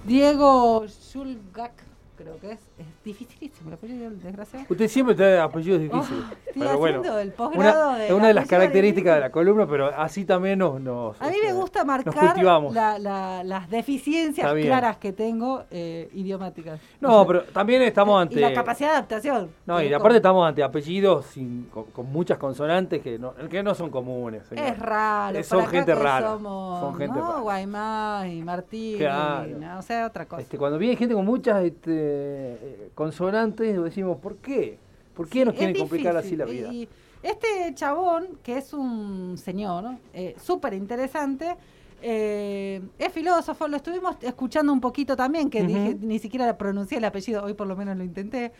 Diego 0.06 0.86
Schulgak, 0.86 1.72
creo 2.16 2.38
que 2.40 2.52
es. 2.52 2.60
Es 2.84 3.04
dificilísimo 3.04 3.68
el 3.68 3.74
apellido, 3.74 4.10
desgraciado. 4.10 4.66
Usted 4.68 4.88
siempre 4.88 5.14
trae 5.14 5.38
apellidos 5.38 5.80
difíciles. 5.80 6.24
Oh, 6.30 6.34
pero 6.54 6.78
bueno, 6.78 7.18
el 7.18 7.32
posgrado 7.32 7.90
una, 7.90 7.98
de. 7.98 8.06
Es 8.06 8.12
una 8.12 8.28
de 8.28 8.34
las 8.34 8.46
características 8.46 9.14
de, 9.14 9.20
la 9.20 9.30
columna, 9.30 9.66
pero 9.66 9.86
así 9.86 10.24
también 10.24 10.58
nos. 10.58 10.80
nos 10.80 11.20
a 11.20 11.26
mí 11.26 11.36
me 11.40 11.48
este, 11.48 11.52
gusta 11.52 11.84
marcar 11.84 12.36
las 12.70 13.70
deficiencias 13.70 14.52
claras 14.52 14.98
que 14.98 15.12
tengo 15.12 15.64
eh, 15.70 16.08
idiomáticas. 16.12 16.80
No, 17.00 17.26
pero 17.26 17.44
también 17.44 17.82
estamos 17.82 18.20
ante. 18.20 18.36
Y 18.36 18.38
la 18.40 18.52
capacidad 18.52 18.90
de 18.90 18.96
adaptación. 18.96 19.50
No, 19.66 19.82
y 19.82 19.92
aparte 19.92 20.16
estamos 20.16 20.46
ante 20.46 20.62
apellidos 20.62 21.26
sin, 21.26 21.64
con, 21.70 22.06
muchas 22.12 22.38
consonantes 22.38 23.02
que 23.02 23.18
no, 23.18 23.34
que 23.34 23.62
no 23.62 23.74
son 23.74 23.90
comunes. 23.90 24.42
Es 24.50 24.78
raro. 24.78 25.42
son 25.42 25.66
gente 25.66 25.94
rara. 25.94 26.38
son 26.38 26.96
gente 26.96 27.18
¿no? 27.18 27.42
Guaymá 27.42 28.24
y 28.28 28.42
Martín. 28.42 28.96
o 28.96 29.82
sea, 29.82 30.06
otra 30.06 30.26
cosa. 30.26 30.42
Este, 30.42 30.58
cuando 30.58 30.78
viene 30.78 30.96
gente 30.96 31.14
con 31.14 31.24
muchas. 31.24 31.64
Este, 31.64 32.73
consonantes, 32.94 33.82
decimos, 33.82 34.18
¿por 34.18 34.36
qué? 34.36 34.78
¿Por 35.14 35.28
qué 35.28 35.44
nos 35.44 35.54
quieren 35.54 35.76
complicar 35.76 36.16
así 36.16 36.36
la 36.36 36.44
vida? 36.44 36.72
Y 36.72 36.88
este 37.22 37.74
chabón, 37.74 38.38
que 38.42 38.58
es 38.58 38.72
un 38.72 39.36
señor 39.38 39.96
eh, 40.12 40.34
súper 40.42 40.74
interesante, 40.74 41.56
eh, 42.02 42.82
es 42.98 43.12
filósofo, 43.12 43.66
lo 43.66 43.76
estuvimos 43.76 44.16
escuchando 44.20 44.72
un 44.72 44.80
poquito 44.80 45.16
también, 45.16 45.48
que 45.48 45.62
dije, 45.62 45.96
ni 46.00 46.18
siquiera 46.18 46.56
pronuncié 46.58 46.98
el 46.98 47.04
apellido, 47.04 47.42
hoy 47.42 47.54
por 47.54 47.66
lo 47.66 47.76
menos 47.76 47.96
lo 47.96 48.04
intenté. 48.04 48.52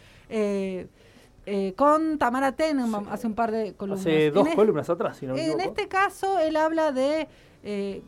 Eh, 1.46 1.74
con 1.76 2.18
Tamara 2.18 2.52
Tenenbaum 2.52 3.08
hace 3.08 3.26
un 3.26 3.34
par 3.34 3.50
de 3.50 3.74
columnas. 3.74 4.00
Hace 4.00 4.30
dos 4.30 4.48
columnas 4.54 4.88
atrás, 4.88 5.18
si 5.18 5.26
no 5.26 5.36
En 5.36 5.60
este 5.60 5.88
caso, 5.88 6.38
él 6.38 6.56
habla 6.56 6.92
de 6.92 7.28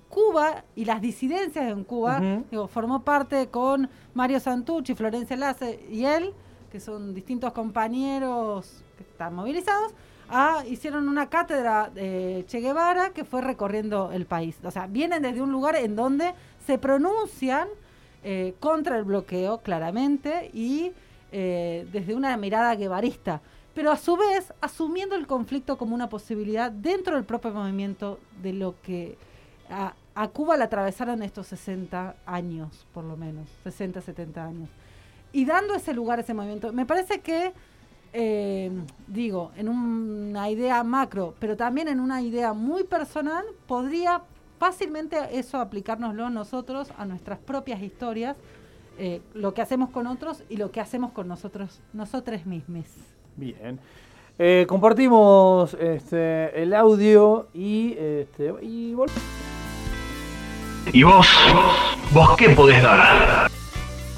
Cuba 0.08 0.64
y 0.74 0.84
las 0.84 1.00
disidencias 1.00 1.70
en 1.70 1.84
Cuba. 1.84 2.20
formó 2.68 3.02
parte 3.02 3.48
con 3.48 3.88
Mario 4.14 4.40
Santucci, 4.40 4.94
Florencia 4.94 5.36
Lace 5.36 5.80
y 5.90 6.04
él, 6.04 6.34
que 6.70 6.80
son 6.80 7.14
distintos 7.14 7.52
compañeros 7.52 8.82
que 8.96 9.02
están 9.04 9.34
movilizados, 9.34 9.92
ah, 10.28 10.62
hicieron 10.68 11.08
una 11.08 11.28
cátedra 11.28 11.90
de 11.92 12.44
Che 12.46 12.60
Guevara 12.60 13.10
que 13.10 13.24
fue 13.24 13.40
recorriendo 13.40 14.10
el 14.12 14.26
país. 14.26 14.58
O 14.64 14.70
sea, 14.70 14.86
vienen 14.86 15.22
desde 15.22 15.40
un 15.40 15.52
lugar 15.52 15.76
en 15.76 15.96
donde 15.96 16.34
se 16.66 16.78
pronuncian 16.78 17.68
eh, 18.24 18.54
contra 18.58 18.96
el 18.96 19.04
bloqueo, 19.04 19.58
claramente, 19.58 20.50
y 20.52 20.92
eh, 21.38 21.86
desde 21.92 22.14
una 22.14 22.34
mirada 22.38 22.74
guevarista 22.74 23.42
pero 23.74 23.90
a 23.90 23.98
su 23.98 24.16
vez 24.16 24.54
asumiendo 24.62 25.16
el 25.16 25.26
conflicto 25.26 25.76
como 25.76 25.94
una 25.94 26.08
posibilidad 26.08 26.72
dentro 26.72 27.14
del 27.14 27.24
propio 27.26 27.50
movimiento 27.50 28.18
de 28.42 28.54
lo 28.54 28.80
que 28.80 29.18
a 29.68 30.28
Cuba 30.28 30.56
la 30.56 30.64
atravesaron 30.64 31.22
estos 31.22 31.48
60 31.48 32.16
años, 32.24 32.86
por 32.94 33.04
lo 33.04 33.18
menos, 33.18 33.50
60, 33.64 34.00
70 34.00 34.42
años. 34.42 34.70
Y 35.30 35.44
dando 35.44 35.74
ese 35.74 35.92
lugar, 35.92 36.18
ese 36.18 36.32
movimiento, 36.32 36.72
me 36.72 36.86
parece 36.86 37.20
que, 37.20 37.52
eh, 38.14 38.70
digo, 39.06 39.52
en 39.56 39.68
una 39.68 40.48
idea 40.48 40.82
macro, 40.82 41.34
pero 41.38 41.54
también 41.54 41.88
en 41.88 42.00
una 42.00 42.22
idea 42.22 42.54
muy 42.54 42.84
personal, 42.84 43.44
podría 43.66 44.22
fácilmente 44.58 45.18
eso 45.32 45.60
aplicárnoslo 45.60 46.30
nosotros 46.30 46.88
a 46.96 47.04
nuestras 47.04 47.38
propias 47.38 47.82
historias, 47.82 48.38
eh, 48.98 49.20
lo 49.34 49.54
que 49.54 49.62
hacemos 49.62 49.90
con 49.90 50.06
otros 50.06 50.42
y 50.48 50.56
lo 50.56 50.70
que 50.70 50.80
hacemos 50.80 51.12
con 51.12 51.28
nosotros, 51.28 51.80
nosotros 51.92 52.46
mismos. 52.46 52.86
Bien. 53.36 53.78
Eh, 54.38 54.66
compartimos 54.68 55.74
este, 55.74 56.62
el 56.62 56.74
audio 56.74 57.48
y, 57.54 57.92
este, 57.98 58.52
y 58.62 58.94
volvemos. 58.94 59.22
¿Y 60.92 61.02
vos? 61.02 61.26
¿Vos 62.12 62.36
qué 62.36 62.50
podés 62.50 62.82
dar? 62.82 63.50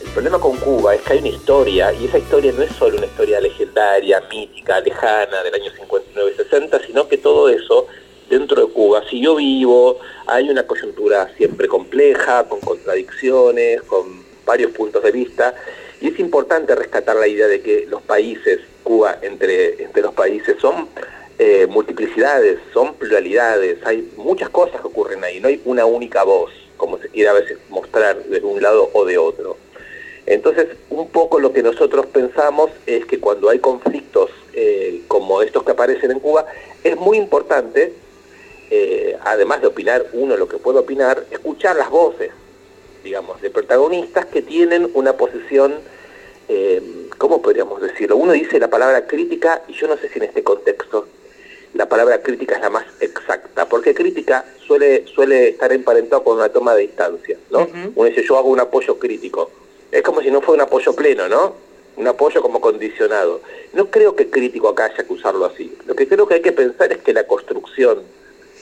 El 0.00 0.08
problema 0.10 0.38
con 0.38 0.56
Cuba 0.56 0.94
es 0.94 1.02
que 1.02 1.14
hay 1.14 1.18
una 1.20 1.28
historia, 1.28 1.92
y 1.92 2.06
esa 2.06 2.18
historia 2.18 2.52
no 2.52 2.62
es 2.62 2.72
solo 2.72 2.96
una 2.98 3.06
historia 3.06 3.40
legendaria, 3.40 4.22
mítica, 4.30 4.80
lejana, 4.80 5.42
del 5.42 5.54
año 5.54 5.70
59-60, 5.72 6.86
sino 6.86 7.08
que 7.08 7.18
todo 7.18 7.48
eso 7.48 7.86
dentro 8.28 8.66
de 8.66 8.72
Cuba 8.72 9.02
siguió 9.08 9.36
vivo, 9.36 9.98
hay 10.26 10.50
una 10.50 10.66
coyuntura 10.66 11.32
siempre 11.36 11.68
compleja, 11.68 12.44
con 12.44 12.60
contradicciones, 12.60 13.82
con 13.82 14.17
varios 14.48 14.72
puntos 14.72 15.02
de 15.02 15.12
vista, 15.12 15.54
y 16.00 16.08
es 16.08 16.18
importante 16.18 16.74
rescatar 16.74 17.16
la 17.16 17.28
idea 17.28 17.46
de 17.46 17.60
que 17.60 17.86
los 17.86 18.00
países, 18.02 18.60
Cuba 18.82 19.18
entre, 19.20 19.82
entre 19.82 20.02
los 20.02 20.14
países, 20.14 20.56
son 20.58 20.88
eh, 21.38 21.66
multiplicidades, 21.68 22.58
son 22.72 22.94
pluralidades, 22.94 23.78
hay 23.84 24.10
muchas 24.16 24.48
cosas 24.48 24.80
que 24.80 24.86
ocurren 24.86 25.22
ahí, 25.22 25.38
no 25.38 25.48
hay 25.48 25.60
una 25.66 25.84
única 25.84 26.24
voz, 26.24 26.50
como 26.78 26.98
se 26.98 27.08
quiere 27.08 27.28
a 27.28 27.34
veces 27.34 27.58
mostrar 27.68 28.24
de 28.24 28.40
un 28.40 28.62
lado 28.62 28.90
o 28.94 29.04
de 29.04 29.18
otro. 29.18 29.58
Entonces, 30.24 30.66
un 30.90 31.08
poco 31.08 31.38
lo 31.40 31.52
que 31.52 31.62
nosotros 31.62 32.06
pensamos 32.06 32.70
es 32.86 33.04
que 33.06 33.20
cuando 33.20 33.50
hay 33.50 33.58
conflictos 33.58 34.30
eh, 34.54 35.02
como 35.08 35.42
estos 35.42 35.62
que 35.62 35.72
aparecen 35.72 36.10
en 36.10 36.20
Cuba, 36.20 36.46
es 36.84 36.96
muy 36.96 37.18
importante, 37.18 37.92
eh, 38.70 39.16
además 39.24 39.60
de 39.60 39.68
opinar 39.68 40.06
uno 40.12 40.36
lo 40.36 40.48
que 40.48 40.58
puede 40.58 40.78
opinar, 40.78 41.24
escuchar 41.30 41.76
las 41.76 41.90
voces, 41.90 42.30
digamos, 43.08 43.40
de 43.40 43.48
protagonistas 43.48 44.26
que 44.26 44.42
tienen 44.42 44.90
una 44.92 45.14
posición, 45.14 45.76
eh, 46.46 47.08
¿cómo 47.16 47.40
podríamos 47.40 47.80
decirlo? 47.80 48.18
Uno 48.18 48.32
dice 48.32 48.60
la 48.60 48.68
palabra 48.68 49.06
crítica 49.06 49.62
y 49.66 49.72
yo 49.72 49.88
no 49.88 49.96
sé 49.96 50.10
si 50.10 50.18
en 50.18 50.24
este 50.24 50.42
contexto 50.42 51.06
la 51.72 51.88
palabra 51.88 52.20
crítica 52.20 52.56
es 52.56 52.60
la 52.60 52.68
más 52.68 52.84
exacta, 53.00 53.66
porque 53.66 53.94
crítica 53.94 54.44
suele, 54.66 55.06
suele 55.06 55.48
estar 55.48 55.72
emparentado 55.72 56.22
con 56.22 56.36
una 56.36 56.50
toma 56.50 56.74
de 56.74 56.82
distancia, 56.82 57.38
¿no? 57.50 57.66
Uno 57.94 58.08
dice, 58.08 58.22
yo 58.22 58.36
hago 58.36 58.50
un 58.50 58.60
apoyo 58.60 58.98
crítico 58.98 59.50
es 59.90 60.02
como 60.02 60.20
si 60.20 60.30
no 60.30 60.42
fuera 60.42 60.62
un 60.64 60.68
apoyo 60.68 60.94
pleno, 60.94 61.28
¿no? 61.28 61.54
Un 61.96 62.06
apoyo 62.06 62.42
como 62.42 62.60
condicionado. 62.60 63.40
No 63.72 63.86
creo 63.90 64.14
que 64.14 64.28
crítico 64.28 64.68
acá 64.68 64.84
haya 64.84 65.04
que 65.04 65.12
usarlo 65.12 65.46
así. 65.46 65.74
Lo 65.86 65.94
que 65.94 66.06
creo 66.06 66.28
que 66.28 66.34
hay 66.34 66.42
que 66.42 66.52
pensar 66.52 66.92
es 66.92 66.98
que 66.98 67.12
la 67.12 67.26
construcción 67.26 68.02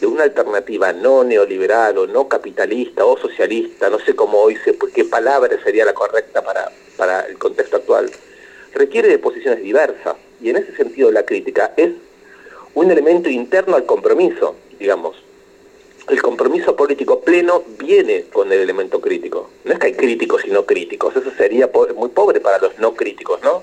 de 0.00 0.06
una 0.06 0.24
alternativa 0.24 0.92
no 0.92 1.24
neoliberal 1.24 1.98
o 1.98 2.06
no 2.06 2.28
capitalista 2.28 3.04
o 3.04 3.16
socialista, 3.16 3.88
no 3.88 3.98
sé 3.98 4.14
cómo 4.14 4.38
hoy 4.38 4.56
se, 4.64 4.76
qué 4.94 5.04
palabra 5.04 5.56
sería 5.62 5.84
la 5.84 5.94
correcta 5.94 6.42
para, 6.42 6.70
para 6.96 7.20
el 7.26 7.38
contexto 7.38 7.76
actual, 7.76 8.10
requiere 8.74 9.08
de 9.08 9.18
posiciones 9.18 9.62
diversas. 9.62 10.16
Y 10.40 10.50
en 10.50 10.56
ese 10.56 10.76
sentido 10.76 11.10
la 11.10 11.24
crítica 11.24 11.72
es 11.76 11.92
un 12.74 12.90
elemento 12.90 13.30
interno 13.30 13.76
al 13.76 13.86
compromiso, 13.86 14.56
digamos 14.78 15.16
el 16.08 16.22
compromiso 16.22 16.76
político 16.76 17.20
pleno 17.20 17.64
viene 17.78 18.26
con 18.32 18.52
el 18.52 18.60
elemento 18.60 19.00
crítico. 19.00 19.50
No 19.64 19.72
es 19.72 19.78
que 19.78 19.86
hay 19.86 19.94
críticos 19.94 20.44
y 20.44 20.50
no 20.50 20.64
críticos, 20.64 21.16
eso 21.16 21.30
sería 21.36 21.70
muy 21.96 22.08
pobre 22.10 22.40
para 22.40 22.58
los 22.58 22.78
no 22.78 22.94
críticos, 22.94 23.40
¿no? 23.42 23.62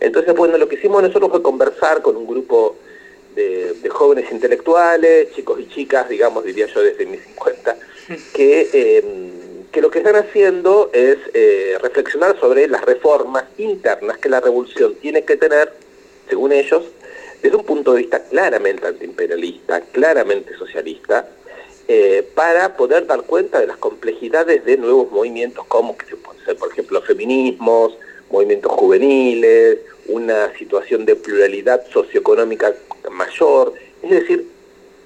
Entonces, 0.00 0.34
bueno, 0.34 0.58
lo 0.58 0.68
que 0.68 0.74
hicimos 0.74 1.02
nosotros 1.02 1.30
fue 1.30 1.42
conversar 1.42 2.02
con 2.02 2.16
un 2.16 2.26
grupo 2.26 2.76
de, 3.34 3.88
jóvenes 3.90 4.30
intelectuales, 4.30 5.32
chicos 5.34 5.60
y 5.60 5.68
chicas, 5.68 6.08
digamos, 6.08 6.44
diría 6.44 6.66
yo 6.66 6.82
desde 6.82 7.06
mis 7.06 7.22
50, 7.22 7.76
que, 8.32 8.68
em, 8.72 9.64
que 9.70 9.80
lo 9.80 9.90
que 9.90 9.98
están 9.98 10.16
haciendo 10.16 10.90
es 10.92 11.18
eh, 11.34 11.76
reflexionar 11.80 12.38
sobre 12.38 12.68
las 12.68 12.84
reformas 12.84 13.44
internas 13.58 14.18
que 14.18 14.28
la 14.28 14.40
revolución 14.40 14.94
tiene 14.96 15.24
que 15.24 15.36
tener, 15.36 15.72
según 16.28 16.52
ellos, 16.52 16.84
desde 17.42 17.56
un 17.56 17.64
punto 17.64 17.92
de 17.92 18.02
vista 18.02 18.22
claramente 18.24 18.86
antiimperialista, 18.86 19.80
claramente 19.80 20.54
socialista, 20.56 21.28
eh, 21.88 22.26
para 22.34 22.76
poder 22.76 23.06
dar 23.06 23.22
cuenta 23.22 23.60
de 23.60 23.66
las 23.66 23.76
complejidades 23.76 24.64
de 24.64 24.76
nuevos 24.76 25.10
movimientos 25.10 25.66
como 25.66 25.96
que 25.96 26.14
pueden 26.16 26.44
ser, 26.44 26.56
por 26.56 26.70
ejemplo, 26.70 27.02
feminismos, 27.02 27.98
movimientos 28.30 28.72
juveniles, 28.72 29.78
una 30.06 30.52
situación 30.58 31.04
de 31.04 31.16
pluralidad 31.16 31.86
socioeconómica 31.92 32.74
mayor, 33.10 33.74
es 34.02 34.10
decir, 34.10 34.46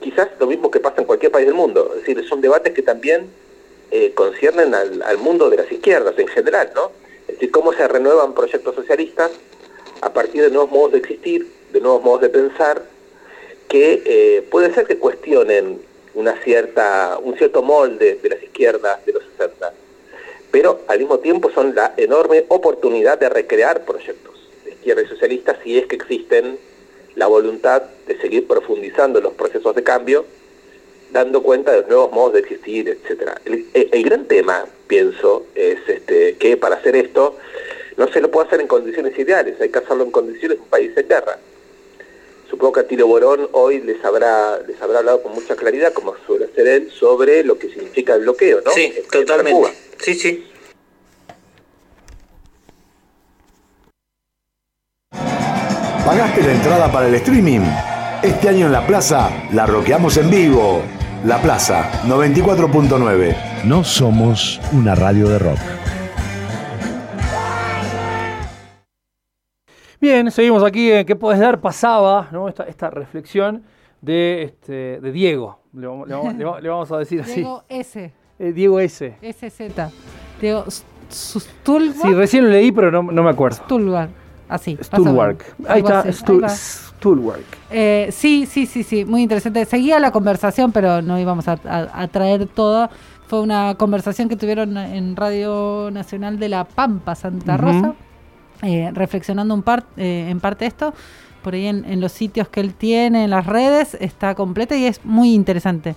quizás 0.01 0.29
lo 0.39 0.47
mismo 0.47 0.71
que 0.71 0.81
pasa 0.81 1.01
en 1.01 1.07
cualquier 1.07 1.33
país 1.33 1.47
del 1.47 1.55
mundo, 1.55 1.93
es 1.95 2.07
decir, 2.07 2.27
son 2.29 2.41
debates 2.41 2.73
que 2.73 2.83
también 2.83 3.29
eh, 3.91 4.13
conciernen 4.15 4.75
al, 4.75 5.19
mundo 5.19 5.51
de 5.51 5.59
las 5.59 5.71
izquierdas 5.71 6.19
en 6.19 6.29
general, 6.29 6.71
¿no? 6.75 6.91
Es 7.29 7.35
decir, 7.35 7.51
cómo 7.51 7.73
se 7.73 7.87
renuevan 7.87 8.35
proyectos 8.35 8.75
socialistas 8.75 9.31
a 10.01 10.13
partir 10.13 10.43
de 10.43 10.51
nuevos 10.51 10.71
modos 10.71 10.93
de 10.93 10.99
existir, 10.99 11.47
de 11.73 11.81
nuevos 11.81 12.03
modos 12.03 12.23
de 12.23 12.29
pensar, 12.29 12.83
que 13.69 14.03
eh, 14.05 14.43
puede 14.51 14.73
ser 14.73 14.87
que 14.87 14.99
cuestionen 14.99 15.81
una 16.15 16.41
cierta, 16.43 17.19
un 17.23 17.37
cierto 17.37 17.63
molde 17.63 18.19
de 18.23 18.29
las 18.29 18.43
izquierdas 18.43 19.05
de 19.05 19.13
los 19.13 19.23
60, 19.39 19.73
pero 20.51 20.81
al 20.89 20.99
mismo 20.99 21.19
tiempo 21.19 21.51
son 21.51 21.75
la 21.75 21.95
enorme 21.97 22.45
oportunidad 22.49 23.19
de 23.19 23.29
recrear 23.29 23.85
proyectos 23.85 24.36
izquierda 24.87 25.03
y 25.03 25.09
socialista 25.09 25.59
si 25.65 25.79
es 25.79 25.87
que 25.87 25.97
existen 25.97 26.59
la 27.17 27.27
voluntad 27.27 27.83
de 28.07 28.17
seguir 28.21 28.47
profundizando 28.47 29.21
los 29.21 29.33
procesos 29.33 29.75
de 29.75 29.83
cambio, 29.83 30.25
dando 31.11 31.43
cuenta 31.43 31.73
de 31.73 31.81
los 31.81 31.89
nuevos 31.89 32.13
modos 32.13 32.35
de 32.35 32.41
existir, 32.41 32.89
etc. 32.89 33.33
El, 33.45 33.67
el 33.75 34.03
gran 34.05 34.27
tema, 34.27 34.67
pienso, 34.87 35.47
es 35.57 35.79
este, 35.89 36.37
que 36.37 36.57
para 36.57 36.77
hacer 36.77 36.95
esto 36.95 37.37
no 37.97 38.07
se 38.13 38.21
lo 38.21 38.31
puede 38.31 38.47
hacer 38.47 38.61
en 38.61 38.69
condiciones 38.69 39.19
ideales, 39.19 39.61
hay 39.61 39.71
que 39.71 39.79
hacerlo 39.79 40.05
en 40.05 40.13
condiciones 40.13 40.59
de 40.59 40.63
un 40.63 40.69
país 40.69 40.93
en 40.97 41.09
guerra. 41.09 41.39
Supongo 42.49 42.75
que 42.75 42.81
a 42.81 42.87
Tiro 42.87 43.09
Borón 43.09 43.49
hoy 43.53 43.81
les 43.81 44.05
habrá, 44.05 44.61
les 44.69 44.81
habrá 44.81 44.99
hablado 45.01 45.21
con 45.21 45.33
mucha 45.33 45.57
claridad, 45.57 45.93
como 45.93 46.15
suele 46.27 46.45
hacer 46.45 46.69
él, 46.69 46.91
sobre 46.93 47.43
lo 47.43 47.59
que 47.59 47.71
significa 47.71 48.15
el 48.15 48.21
bloqueo, 48.21 48.61
¿no? 48.65 48.71
Sí, 48.71 48.93
Este, 48.97 49.19
totalmente. 49.19 49.73
Sí, 49.99 50.15
sí. 50.15 50.47
¿Pagaste 56.07 56.43
la 56.43 56.53
entrada 56.53 56.91
para 56.93 57.09
el 57.09 57.15
streaming? 57.17 57.61
Este 58.23 58.49
año 58.49 58.67
en 58.67 58.73
La 58.73 58.87
Plaza 58.87 59.29
la 59.53 59.67
roqueamos 59.67 60.17
en 60.17 60.31
vivo. 60.31 60.83
La 61.25 61.39
Plaza 61.43 61.91
94.9. 62.07 63.65
No 63.65 63.83
somos 63.83 64.61
una 64.73 64.95
radio 64.95 65.29
de 65.29 65.39
rock. 65.39 65.59
Bien, 70.01 70.31
seguimos 70.31 70.63
aquí 70.63 70.93
en 70.93 71.05
¿Qué 71.07 71.17
podés 71.17 71.41
dar? 71.41 71.61
Pasaba 71.61 72.29
¿no? 72.31 72.49
esta, 72.49 72.65
esta 72.65 72.91
reflexión 72.91 73.65
de, 74.01 74.43
este, 74.45 75.01
de 75.01 75.13
Diego. 75.13 75.59
Le, 75.73 75.87
vamos- 75.87 76.09
le 76.09 76.15
vamos- 76.15 76.35
le 76.37 76.45
vamos- 76.45 76.63
le 76.63 76.69
vamos 76.69 76.93
a 76.93 76.99
decir 76.99 77.21
así. 77.23 77.35
Diego 77.37 77.65
S, 77.69 78.13
Eh, 78.39 78.53
Diego 78.53 78.79
S. 78.81 79.17
SZ. 79.23 79.91
Diego 80.41 80.65
Stulvar. 81.11 81.97
Sí, 82.03 82.15
recién 82.15 82.45
lo 82.45 82.51
leí, 82.51 82.71
pero 82.73 82.91
no, 82.91 83.03
no 83.03 83.23
me 83.23 83.31
acuerdo. 83.31 83.57
Stulvar. 83.65 84.09
Así. 84.49 84.77
Stulwark. 84.83 85.45
Ahí 85.69 85.81
está. 85.81 86.11
Stulwark. 86.13 87.43
Eh, 87.71 88.09
sí, 88.13 88.47
sí, 88.47 88.67
sí, 88.67 88.83
sí, 88.83 89.05
muy 89.05 89.23
interesante. 89.23 89.65
Seguía 89.65 89.99
la 89.99 90.11
conversación, 90.13 90.73
pero 90.73 91.03
no 91.03 91.19
íbamos 91.19 91.47
a, 91.49 91.59
a- 91.65 92.03
a 92.03 92.09
traer 92.09 92.47
toda. 92.47 92.91
Fue 93.27 93.41
una 93.41 93.75
conversación 93.75 94.29
que 94.29 94.37
tuvieron 94.37 94.77
en 94.77 95.17
Radio 95.17 95.91
Nacional 95.93 96.39
de 96.39 96.49
La 96.49 96.65
Pampa, 96.65 97.15
Santa. 97.15 97.57
Rosa, 97.57 97.95
eh, 98.63 98.91
reflexionando 98.95 99.53
un 99.55 99.63
par, 99.63 99.85
eh, 99.97 100.29
en 100.31 100.39
parte 100.41 100.67
esto. 100.67 100.95
Por 101.43 101.55
ahí 101.55 101.67
en, 101.67 101.85
en 101.85 102.01
los 102.01 102.13
sitios 102.13 102.49
que 102.49 102.61
él 102.61 102.75
tiene, 102.75 103.25
en 103.25 103.31
las 103.31 103.47
redes, 103.47 103.97
está 104.01 104.35
completa 104.35 104.77
y 104.77 104.87
es 104.87 105.05
muy 105.05 105.35
interesante. 105.35 105.97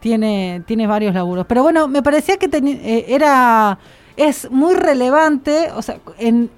Tiene, 0.00 0.62
tiene 0.66 0.86
varios 0.86 1.14
laburos. 1.14 1.44
Pero 1.46 1.62
bueno, 1.62 1.86
me 1.86 2.02
parecía 2.02 2.38
que 2.38 2.48
eh, 2.52 3.04
era 3.08 3.78
es 4.16 4.50
muy 4.50 4.74
relevante, 4.74 5.68
o 5.74 5.80
sea, 5.82 5.98
en, 6.18 6.50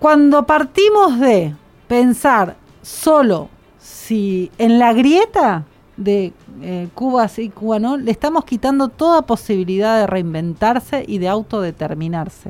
cuando 0.00 0.46
partimos 0.46 1.20
de 1.20 1.54
pensar 1.86 2.56
solo 2.82 3.50
si 3.78 4.50
en 4.56 4.78
la 4.78 4.94
grieta 4.94 5.64
de 5.98 6.32
eh, 6.62 6.88
Cuba 6.94 7.28
sí, 7.28 7.50
Cuba 7.50 7.78
no, 7.78 7.98
le 7.98 8.10
estamos 8.10 8.46
quitando 8.46 8.88
toda 8.88 9.22
posibilidad 9.22 10.00
de 10.00 10.06
reinventarse 10.06 11.04
y 11.06 11.18
de 11.18 11.28
autodeterminarse. 11.28 12.48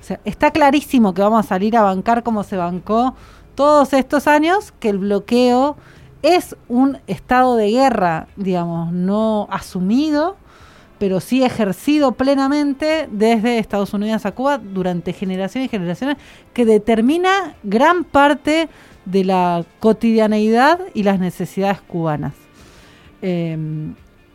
O 0.00 0.02
sea, 0.02 0.20
está 0.24 0.50
clarísimo 0.50 1.14
que 1.14 1.22
vamos 1.22 1.46
a 1.46 1.48
salir 1.48 1.76
a 1.76 1.82
bancar 1.82 2.24
como 2.24 2.42
se 2.42 2.56
bancó 2.56 3.14
todos 3.54 3.92
estos 3.92 4.26
años, 4.26 4.72
que 4.80 4.88
el 4.88 4.98
bloqueo 4.98 5.76
es 6.22 6.56
un 6.68 6.98
estado 7.06 7.54
de 7.54 7.70
guerra, 7.70 8.26
digamos, 8.34 8.92
no 8.92 9.46
asumido, 9.50 10.36
pero 11.00 11.18
sí 11.18 11.42
ejercido 11.42 12.12
plenamente 12.12 13.08
desde 13.10 13.58
Estados 13.58 13.94
Unidos 13.94 14.26
a 14.26 14.32
Cuba 14.32 14.58
durante 14.58 15.14
generaciones 15.14 15.68
y 15.68 15.70
generaciones, 15.70 16.18
que 16.52 16.66
determina 16.66 17.54
gran 17.62 18.04
parte 18.04 18.68
de 19.06 19.24
la 19.24 19.64
cotidianeidad 19.80 20.78
y 20.92 21.02
las 21.02 21.18
necesidades 21.18 21.80
cubanas. 21.80 22.34
Eh, 23.22 23.56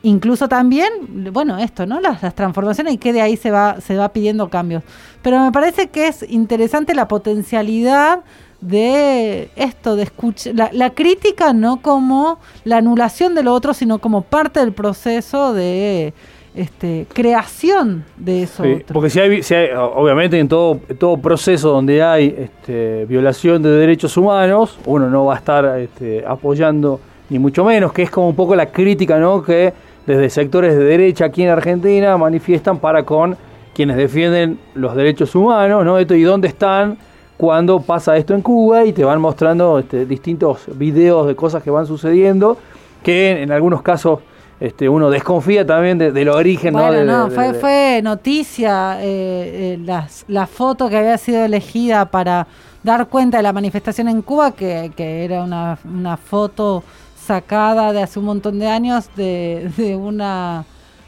incluso 0.02 0.50
también, 0.50 0.90
bueno, 1.32 1.60
esto, 1.60 1.86
¿no? 1.86 2.00
Las, 2.02 2.34
transformaciones 2.34 2.96
y 2.96 2.98
que 2.98 3.14
de 3.14 3.22
ahí 3.22 3.38
se 3.38 3.52
va, 3.52 3.80
se 3.80 3.96
va 3.96 4.10
pidiendo 4.10 4.50
cambios. 4.50 4.82
Pero 5.22 5.40
me 5.40 5.52
parece 5.52 5.90
que 5.90 6.08
es 6.08 6.26
interesante 6.28 6.96
la 6.96 7.08
potencialidad 7.08 8.24
de 8.60 9.52
esto, 9.56 9.96
de 9.96 10.04
escuchar, 10.04 10.56
la 10.74 10.90
crítica 10.96 11.54
no 11.54 11.84
como 11.84 12.40
la 12.64 12.78
anulación 12.78 13.36
de 13.36 13.44
lo 13.44 13.54
otro, 13.54 13.76
sino 13.76 14.00
como 14.00 14.24
parte 14.24 14.62
del 14.62 14.74
proceso 14.74 15.54
de 15.54 16.16
este, 16.56 17.06
creación 17.14 18.04
de 18.18 18.44
eso 18.44 18.64
Sí, 18.64 18.84
porque 18.94 19.10
si 19.10 19.20
hay, 19.20 19.44
si 19.44 19.54
hay- 19.54 19.70
obviamente 19.76 20.40
en 20.40 20.48
todo, 20.48 20.80
todo 20.98 21.18
proceso 21.18 21.70
donde 21.72 22.02
hay 22.02 22.36
este, 22.38 23.06
violación 23.06 23.62
de 23.62 23.70
derechos 23.72 24.16
humanos, 24.18 24.78
uno 24.86 25.10
no 25.10 25.26
va 25.26 25.36
a 25.36 25.38
estar 25.38 25.80
este, 25.80 26.24
apoyando 26.26 27.00
ni 27.30 27.40
mucho 27.40 27.66
menos, 27.66 27.92
que 27.92 28.04
es 28.04 28.10
como 28.12 28.30
un 28.30 28.36
poco 28.36 28.56
la 28.56 28.68
crítica 28.68 29.18
¿no? 29.20 29.42
que 29.44 29.74
desde 30.06 30.30
sectores 30.30 30.78
de 30.78 30.84
derecha 30.84 31.26
aquí 31.26 31.44
en 31.44 31.50
Argentina 31.50 32.16
manifiestan 32.18 32.78
para 32.80 33.04
con 33.04 33.36
quienes 33.74 33.98
defienden 33.98 34.58
los 34.76 34.96
derechos 34.96 35.36
humanos, 35.36 35.84
¿no? 35.84 35.98
Esto, 35.98 36.16
y 36.16 36.22
dónde 36.24 36.48
están 36.48 36.98
cuando 37.36 37.82
pasa 37.82 38.16
esto 38.16 38.34
en 38.34 38.42
Cuba 38.42 38.86
y 38.86 38.94
te 38.94 39.04
van 39.04 39.20
mostrando 39.20 39.80
este, 39.80 40.06
distintos 40.06 40.60
videos 40.78 41.28
de 41.28 41.36
cosas 41.36 41.62
que 41.62 41.70
van 41.72 41.86
sucediendo, 41.86 42.58
que 43.04 43.32
en, 43.32 43.38
en 43.40 43.52
algunos 43.52 43.82
casos 43.82 44.20
este, 44.60 44.88
uno 44.90 45.10
desconfía 45.10 45.66
también 45.66 45.98
de- 45.98 46.12
del 46.12 46.30
origen, 46.30 46.74
¿no? 46.74 46.80
De- 47.00 47.06
no, 47.06 47.30
de- 47.30 47.36
fue, 47.60 48.02
noticia 48.04 48.98
eh, 49.02 49.76
eh, 49.76 49.80
las- 49.84 50.24
la 50.28 50.48
foto 50.48 50.90
que 50.90 50.98
había 50.98 51.18
sido 51.18 51.44
elegida 51.44 52.06
para 52.06 52.48
dar 52.84 53.08
cuenta 53.08 53.38
de 53.38 53.44
la 53.44 53.52
manifestación 53.54 54.08
en 54.08 54.22
Cuba, 54.22 54.52
que, 54.52 54.92
que 54.96 55.26
era 55.26 55.44
una, 55.44 55.78
una 55.84 56.18
foto 56.18 56.84
sacada 57.20 57.92
de 57.92 58.04
hace 58.04 58.20
un 58.20 58.26
montón 58.26 58.60
de 58.60 58.68
años 58.68 59.10
de, 59.16 59.72
de 59.78 59.96
una 59.96 60.64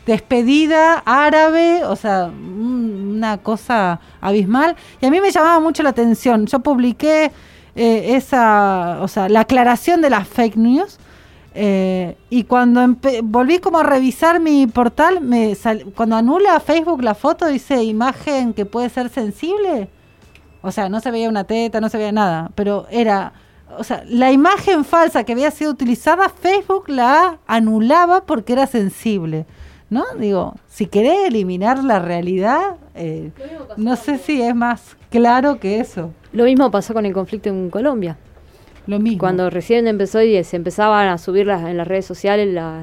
despedida 0.05 1.03
árabe, 1.05 1.83
o 1.85 1.95
sea, 1.95 2.25
un- 2.25 3.13
una 3.17 3.37
cosa 3.37 3.99
abismal. 4.21 4.75
Y 5.01 5.05
a 5.05 5.11
mí 5.11 5.19
me 5.21 5.31
llamaba 5.31 5.59
mucho 5.59 5.83
la 5.83 5.89
atención. 5.89 6.45
Yo 6.47 6.59
publiqué 6.59 7.31
eh, 7.79 8.15
esa, 8.15 8.97
o 9.01 9.07
sea, 9.07 9.29
la 9.29 9.41
aclaración 9.41 10.01
de 10.01 10.09
las 10.09 10.27
fake 10.27 10.55
news. 10.57 10.97
Eh, 11.59 12.15
y 12.29 12.43
cuando 12.43 12.85
volví 13.23 13.57
como 13.57 13.79
a 13.79 13.83
revisar 13.83 14.39
mi 14.39 14.67
portal, 14.67 15.21
me 15.21 15.57
cuando 15.95 16.15
anula 16.15 16.59
Facebook 16.59 17.01
la 17.01 17.15
foto 17.15 17.47
dice 17.47 17.83
imagen 17.83 18.53
que 18.53 18.67
puede 18.67 18.89
ser 18.89 19.09
sensible. 19.09 19.89
O 20.61 20.71
sea, 20.71 20.87
no 20.87 20.99
se 20.99 21.09
veía 21.09 21.27
una 21.27 21.45
teta, 21.45 21.81
no 21.81 21.89
se 21.89 21.97
veía 21.97 22.11
nada, 22.11 22.51
pero 22.53 22.85
era, 22.91 23.33
o 23.75 23.83
sea, 23.83 24.03
la 24.07 24.31
imagen 24.31 24.85
falsa 24.85 25.23
que 25.23 25.31
había 25.31 25.49
sido 25.49 25.71
utilizada, 25.71 26.29
Facebook 26.29 26.89
la 26.89 27.39
anulaba 27.47 28.25
porque 28.27 28.53
era 28.53 28.67
sensible. 28.67 29.47
¿No? 29.89 30.03
Digo, 30.19 30.53
si 30.67 30.85
querés 30.85 31.27
eliminar 31.27 31.83
la 31.83 31.97
realidad, 31.97 32.75
eh, 32.93 33.31
no 33.77 33.95
sé 33.95 34.19
si 34.19 34.41
es 34.43 34.53
más 34.53 34.95
claro 35.09 35.59
que 35.59 35.79
eso. 35.79 36.11
Lo 36.33 36.43
mismo 36.43 36.69
pasó 36.69 36.93
con 36.93 37.05
el 37.07 37.13
conflicto 37.13 37.49
en 37.49 37.71
Colombia. 37.71 38.17
Lo 38.87 38.99
mismo. 38.99 39.19
Cuando 39.19 39.49
recién 39.49 39.87
empezó 39.87 40.21
y 40.21 40.43
se 40.43 40.55
empezaban 40.55 41.07
a 41.09 41.17
subir 41.17 41.45
las- 41.45 41.63
en 41.67 41.77
las 41.77 41.87
redes 41.87 42.05
sociales 42.05 42.47
la, 42.53 42.81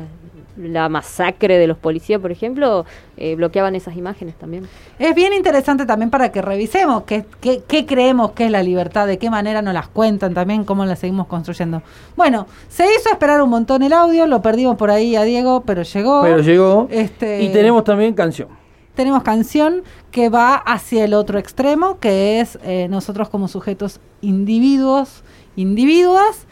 la 0.56 0.88
masacre 0.88 1.58
de 1.58 1.66
los 1.66 1.76
policías, 1.78 2.20
por 2.20 2.30
ejemplo, 2.30 2.84
eh, 3.16 3.34
bloqueaban 3.34 3.74
esas 3.74 3.96
imágenes 3.96 4.36
también. 4.36 4.68
Es 5.00 5.12
bien 5.14 5.32
interesante 5.32 5.84
también 5.84 6.10
para 6.10 6.30
que 6.30 6.40
revisemos 6.42 7.02
qué, 7.04 7.24
qué, 7.40 7.62
qué 7.66 7.86
creemos 7.86 8.30
que 8.32 8.44
es 8.44 8.50
la 8.52 8.62
libertad, 8.62 9.06
de 9.08 9.18
qué 9.18 9.30
manera 9.30 9.62
nos 9.62 9.74
las 9.74 9.88
cuentan 9.88 10.32
también, 10.32 10.62
cómo 10.64 10.84
la 10.84 10.94
seguimos 10.94 11.26
construyendo. 11.26 11.82
Bueno, 12.16 12.46
se 12.68 12.84
hizo 12.84 13.10
esperar 13.10 13.42
un 13.42 13.50
montón 13.50 13.82
el 13.82 13.92
audio, 13.92 14.26
lo 14.28 14.42
perdimos 14.42 14.76
por 14.76 14.90
ahí 14.92 15.16
a 15.16 15.22
Diego, 15.24 15.64
pero 15.66 15.82
llegó. 15.82 16.22
Pero 16.22 16.38
llegó. 16.40 16.86
Este, 16.90 17.42
Y 17.42 17.48
tenemos 17.48 17.82
también 17.82 18.14
canción. 18.14 18.48
tenemos 18.94 19.24
canción 19.24 19.82
que 20.12 20.28
va 20.28 20.54
hacia 20.54 21.04
el 21.04 21.14
otro 21.14 21.40
extremo, 21.40 21.98
que 21.98 22.38
es 22.38 22.60
eh, 22.62 22.86
nosotros 22.88 23.28
como 23.28 23.48
sujetos 23.48 23.98
individuos, 24.20 25.23
individuas, 25.56 26.46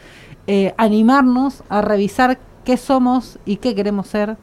eh, 0.47 0.73
animarnos 0.77 1.63
a 1.69 1.81
revisar 1.81 2.39
qué 2.65 2.77
somos 2.77 3.39
y 3.45 3.57
qué 3.57 3.75
queremos 3.75 4.07
ser, 4.07 4.37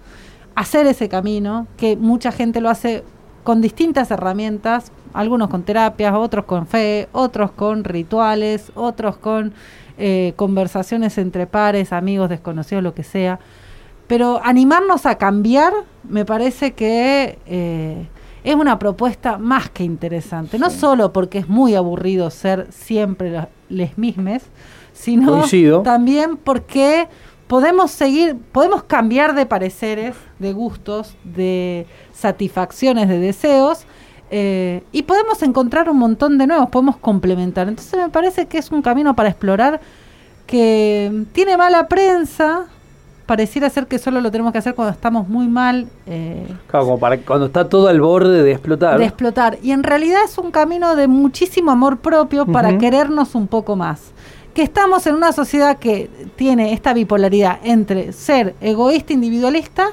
hacer 0.54 0.86
ese 0.86 1.08
camino, 1.08 1.66
que 1.76 1.96
mucha 1.96 2.32
gente 2.32 2.60
lo 2.60 2.68
hace 2.70 3.04
con 3.44 3.60
distintas 3.60 4.10
herramientas, 4.10 4.92
algunos 5.14 5.48
con 5.48 5.62
terapias, 5.62 6.14
otros 6.14 6.44
con 6.44 6.66
fe, 6.66 7.08
otros 7.12 7.50
con 7.52 7.84
rituales, 7.84 8.70
otros 8.74 9.16
con 9.16 9.52
eh, 9.98 10.34
conversaciones 10.36 11.18
entre 11.18 11.46
pares, 11.46 11.92
amigos, 11.92 12.28
desconocidos, 12.28 12.82
lo 12.84 12.94
que 12.94 13.02
sea. 13.02 13.38
Pero 14.06 14.40
animarnos 14.42 15.06
a 15.06 15.16
cambiar 15.16 15.72
me 16.08 16.24
parece 16.24 16.72
que 16.72 17.38
eh, 17.46 18.08
es 18.44 18.54
una 18.54 18.78
propuesta 18.78 19.38
más 19.38 19.70
que 19.70 19.84
interesante. 19.84 20.58
No 20.58 20.68
solo 20.70 21.12
porque 21.12 21.38
es 21.38 21.48
muy 21.48 21.74
aburrido 21.74 22.30
ser 22.30 22.66
siempre 22.70 23.30
la- 23.30 23.48
les 23.70 23.96
mismes, 23.96 24.42
sino 24.92 25.32
Coincido. 25.32 25.80
también 25.82 26.36
porque 26.36 27.08
podemos 27.46 27.90
seguir, 27.90 28.36
podemos 28.52 28.82
cambiar 28.84 29.34
de 29.34 29.46
pareceres, 29.46 30.14
de 30.38 30.52
gustos, 30.52 31.16
de 31.24 31.86
satisfacciones, 32.12 33.08
de 33.08 33.18
deseos. 33.18 33.86
eh, 34.30 34.84
y 34.92 35.02
podemos 35.02 35.42
encontrar 35.42 35.88
un 35.90 35.98
montón 35.98 36.38
de 36.38 36.46
nuevos, 36.46 36.68
podemos 36.68 36.96
complementar. 36.98 37.66
Entonces 37.68 37.98
me 37.98 38.08
parece 38.10 38.46
que 38.46 38.58
es 38.58 38.70
un 38.70 38.82
camino 38.82 39.16
para 39.16 39.28
explorar 39.30 39.80
que 40.46 41.24
tiene 41.32 41.56
mala 41.56 41.88
prensa, 41.88 42.66
pareciera 43.30 43.70
ser 43.70 43.86
que 43.86 44.00
solo 44.00 44.20
lo 44.20 44.32
tenemos 44.32 44.50
que 44.50 44.58
hacer 44.58 44.74
cuando 44.74 44.92
estamos 44.92 45.28
muy 45.28 45.46
mal 45.46 45.86
eh, 46.04 46.48
Claro, 46.66 46.86
como 46.86 46.98
para 46.98 47.16
cuando 47.18 47.46
está 47.46 47.68
todo 47.68 47.86
al 47.86 48.00
borde 48.00 48.42
de 48.42 48.50
explotar. 48.50 48.98
de 48.98 49.04
explotar. 49.04 49.56
Y 49.62 49.70
en 49.70 49.84
realidad 49.84 50.18
es 50.24 50.36
un 50.36 50.50
camino 50.50 50.96
de 50.96 51.06
muchísimo 51.06 51.70
amor 51.70 51.98
propio 51.98 52.44
para 52.44 52.76
querernos 52.76 53.36
un 53.36 53.46
poco 53.46 53.76
más. 53.76 54.10
Que 54.52 54.62
estamos 54.62 55.06
en 55.06 55.14
una 55.14 55.30
sociedad 55.30 55.78
que 55.78 56.10
tiene 56.34 56.72
esta 56.72 56.92
bipolaridad 56.92 57.60
entre 57.62 58.12
ser 58.12 58.56
egoísta, 58.60 59.12
individualista, 59.12 59.90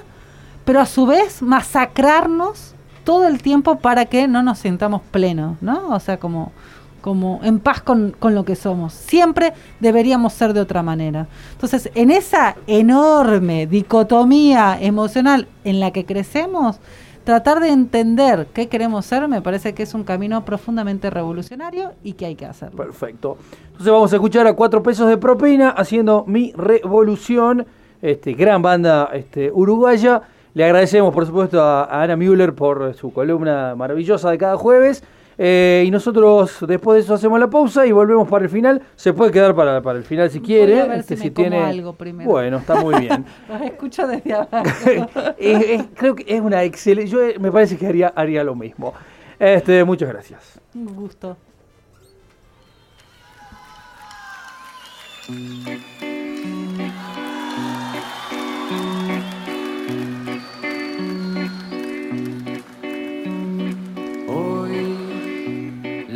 pero 0.66 0.80
a 0.80 0.88
su 0.88 1.06
vez 1.06 1.44
masacrarnos 1.44 2.74
todo 3.04 3.28
el 3.28 3.44
tiempo 3.44 3.78
para 3.78 4.06
que 4.06 4.28
no 4.28 4.42
nos 4.42 4.58
sintamos 4.58 5.04
plenos, 5.12 5.62
¿no? 5.62 5.90
O 5.90 6.00
sea, 6.00 6.18
como, 6.18 6.54
como 7.02 7.40
en 7.44 7.60
paz 7.60 7.82
con, 7.82 8.16
con 8.18 8.36
lo 8.36 8.46
que 8.46 8.56
somos. 8.56 8.94
Siempre 8.94 9.54
deberíamos 9.80 10.34
ser 10.34 10.54
de 10.54 10.62
otra 10.62 10.84
manera. 10.84 11.28
Entonces, 11.54 11.90
en 11.96 12.12
esa 12.12 12.56
enorme 12.68 13.68
dicotomía 13.68 14.78
emocional 14.80 15.48
en 15.64 15.80
la 15.80 15.92
que 15.92 16.06
crecemos, 16.06 16.80
tratar 17.28 17.60
de 17.60 17.68
entender 17.68 18.48
qué 18.54 18.70
queremos 18.70 19.06
ser 19.06 19.28
me 19.28 19.42
parece 19.42 19.74
que 19.74 19.84
es 19.84 19.94
un 19.94 20.06
camino 20.06 20.46
profundamente 20.46 21.10
revolucionario 21.10 21.92
y 22.02 22.14
que 22.14 22.26
hay 22.26 22.36
que 22.36 22.46
hacerlo. 22.46 22.78
Perfecto. 22.78 23.38
Entonces 23.66 23.92
vamos 23.92 24.14
a 24.14 24.16
escuchar 24.16 24.48
a 24.48 24.54
cuatro 24.54 24.82
pesos 24.82 25.10
de 25.10 25.18
propina 25.18 25.72
haciendo 25.72 26.24
mi 26.26 26.54
revolución. 26.54 27.66
Este, 28.02 28.32
gran 28.32 28.62
banda 28.62 29.10
este, 29.12 29.52
uruguaya. 29.52 30.22
Le 30.54 30.64
agradecemos, 30.64 31.14
por 31.14 31.26
supuesto, 31.26 31.62
a, 31.62 31.84
a 31.84 32.04
Ana 32.04 32.16
Müller 32.16 32.56
por 32.56 32.94
su 32.94 33.12
columna 33.12 33.76
maravillosa 33.76 34.32
de 34.32 34.38
cada 34.38 34.56
jueves. 34.56 35.04
Eh, 35.40 35.84
y 35.86 35.92
nosotros 35.92 36.58
después 36.68 36.96
de 36.96 37.02
eso 37.04 37.14
hacemos 37.14 37.40
la 37.40 37.48
pausa 37.48 37.86
y 37.86 37.92
volvemos 37.92 38.28
para 38.28 38.46
el 38.46 38.50
final. 38.50 38.82
Se 38.96 39.14
puede 39.14 39.32
quedar 39.32 39.54
para, 39.56 39.82
para 39.82 40.00
el 40.00 40.04
final 40.04 40.32
si 40.32 40.40
quiere. 40.42 40.82
a 40.82 40.86
ver 40.86 41.00
este, 41.02 41.16
si 41.16 41.26
me 41.30 41.34
como 41.34 41.64
algo 41.64 41.94
primero. 41.94 42.30
Bueno, 42.30 42.58
está 42.58 42.76
muy 42.82 42.96
bien. 43.02 43.24
Los 43.48 43.62
escucho 43.62 44.08
desde 44.08 44.34
abajo. 44.34 44.66
Es- 45.38 45.70
es- 45.70 45.86
creo 45.96 46.16
que 46.16 46.26
es 46.28 46.42
una 46.42 46.64
excelente. 46.64 47.12
Yo 47.12 47.22
eh, 47.24 47.36
me 47.40 47.52
parece 47.52 47.78
que 47.78 47.86
haría, 47.86 48.08
haría 48.16 48.44
lo 48.44 48.56
mismo. 48.56 48.94
Este, 49.40 49.84
muchas 49.84 50.10
gracias. 50.10 50.60
un 50.74 50.96
gusto. 50.96 51.38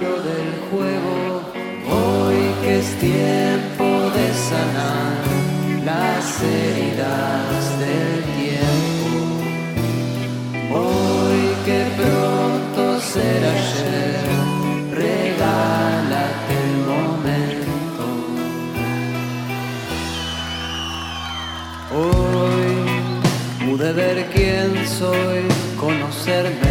del 0.00 0.50
juego. 0.70 1.42
Hoy 1.88 2.40
que 2.62 2.78
es 2.80 2.98
tiempo 2.98 3.84
de 4.10 4.34
sanar 4.34 5.22
las 5.84 6.42
heridas 6.42 7.78
del 7.78 8.24
tiempo. 8.42 9.10
Hoy 10.74 11.42
que 11.64 11.80
pronto 11.96 13.00
será 13.00 13.52
ayer, 13.52 14.24
regálate 14.90 16.54
el 16.64 16.76
momento. 16.92 18.04
Hoy 21.94 22.70
pude 23.64 23.92
ver 23.92 24.26
quién 24.32 24.68
soy, 24.88 25.42
conocerme 25.78 26.63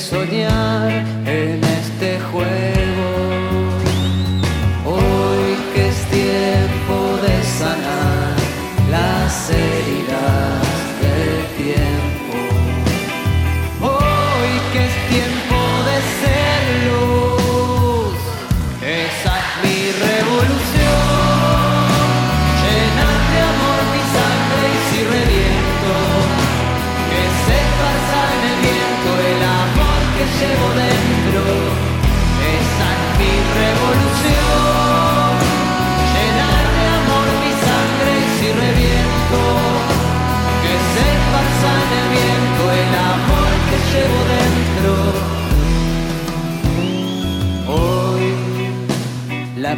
soñar 0.00 0.90
en 1.26 1.62
este 1.62 2.18
juego. 2.30 3.08
Hoy 4.86 5.56
que 5.74 5.88
es 5.88 5.98
tiempo 6.06 6.96
de 7.22 7.42
sanar 7.58 8.34
la 8.90 9.28
sed. 9.28 9.69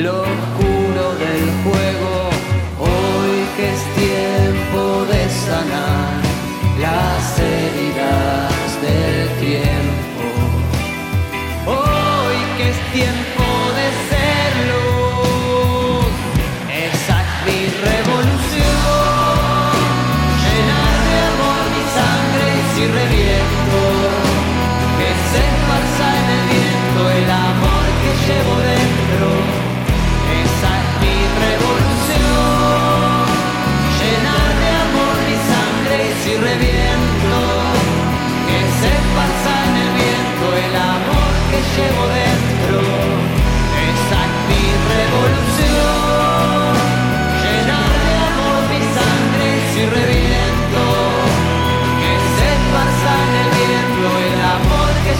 locura. 0.00 0.67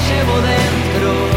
llevo 0.08 0.40
dentro. 0.40 1.27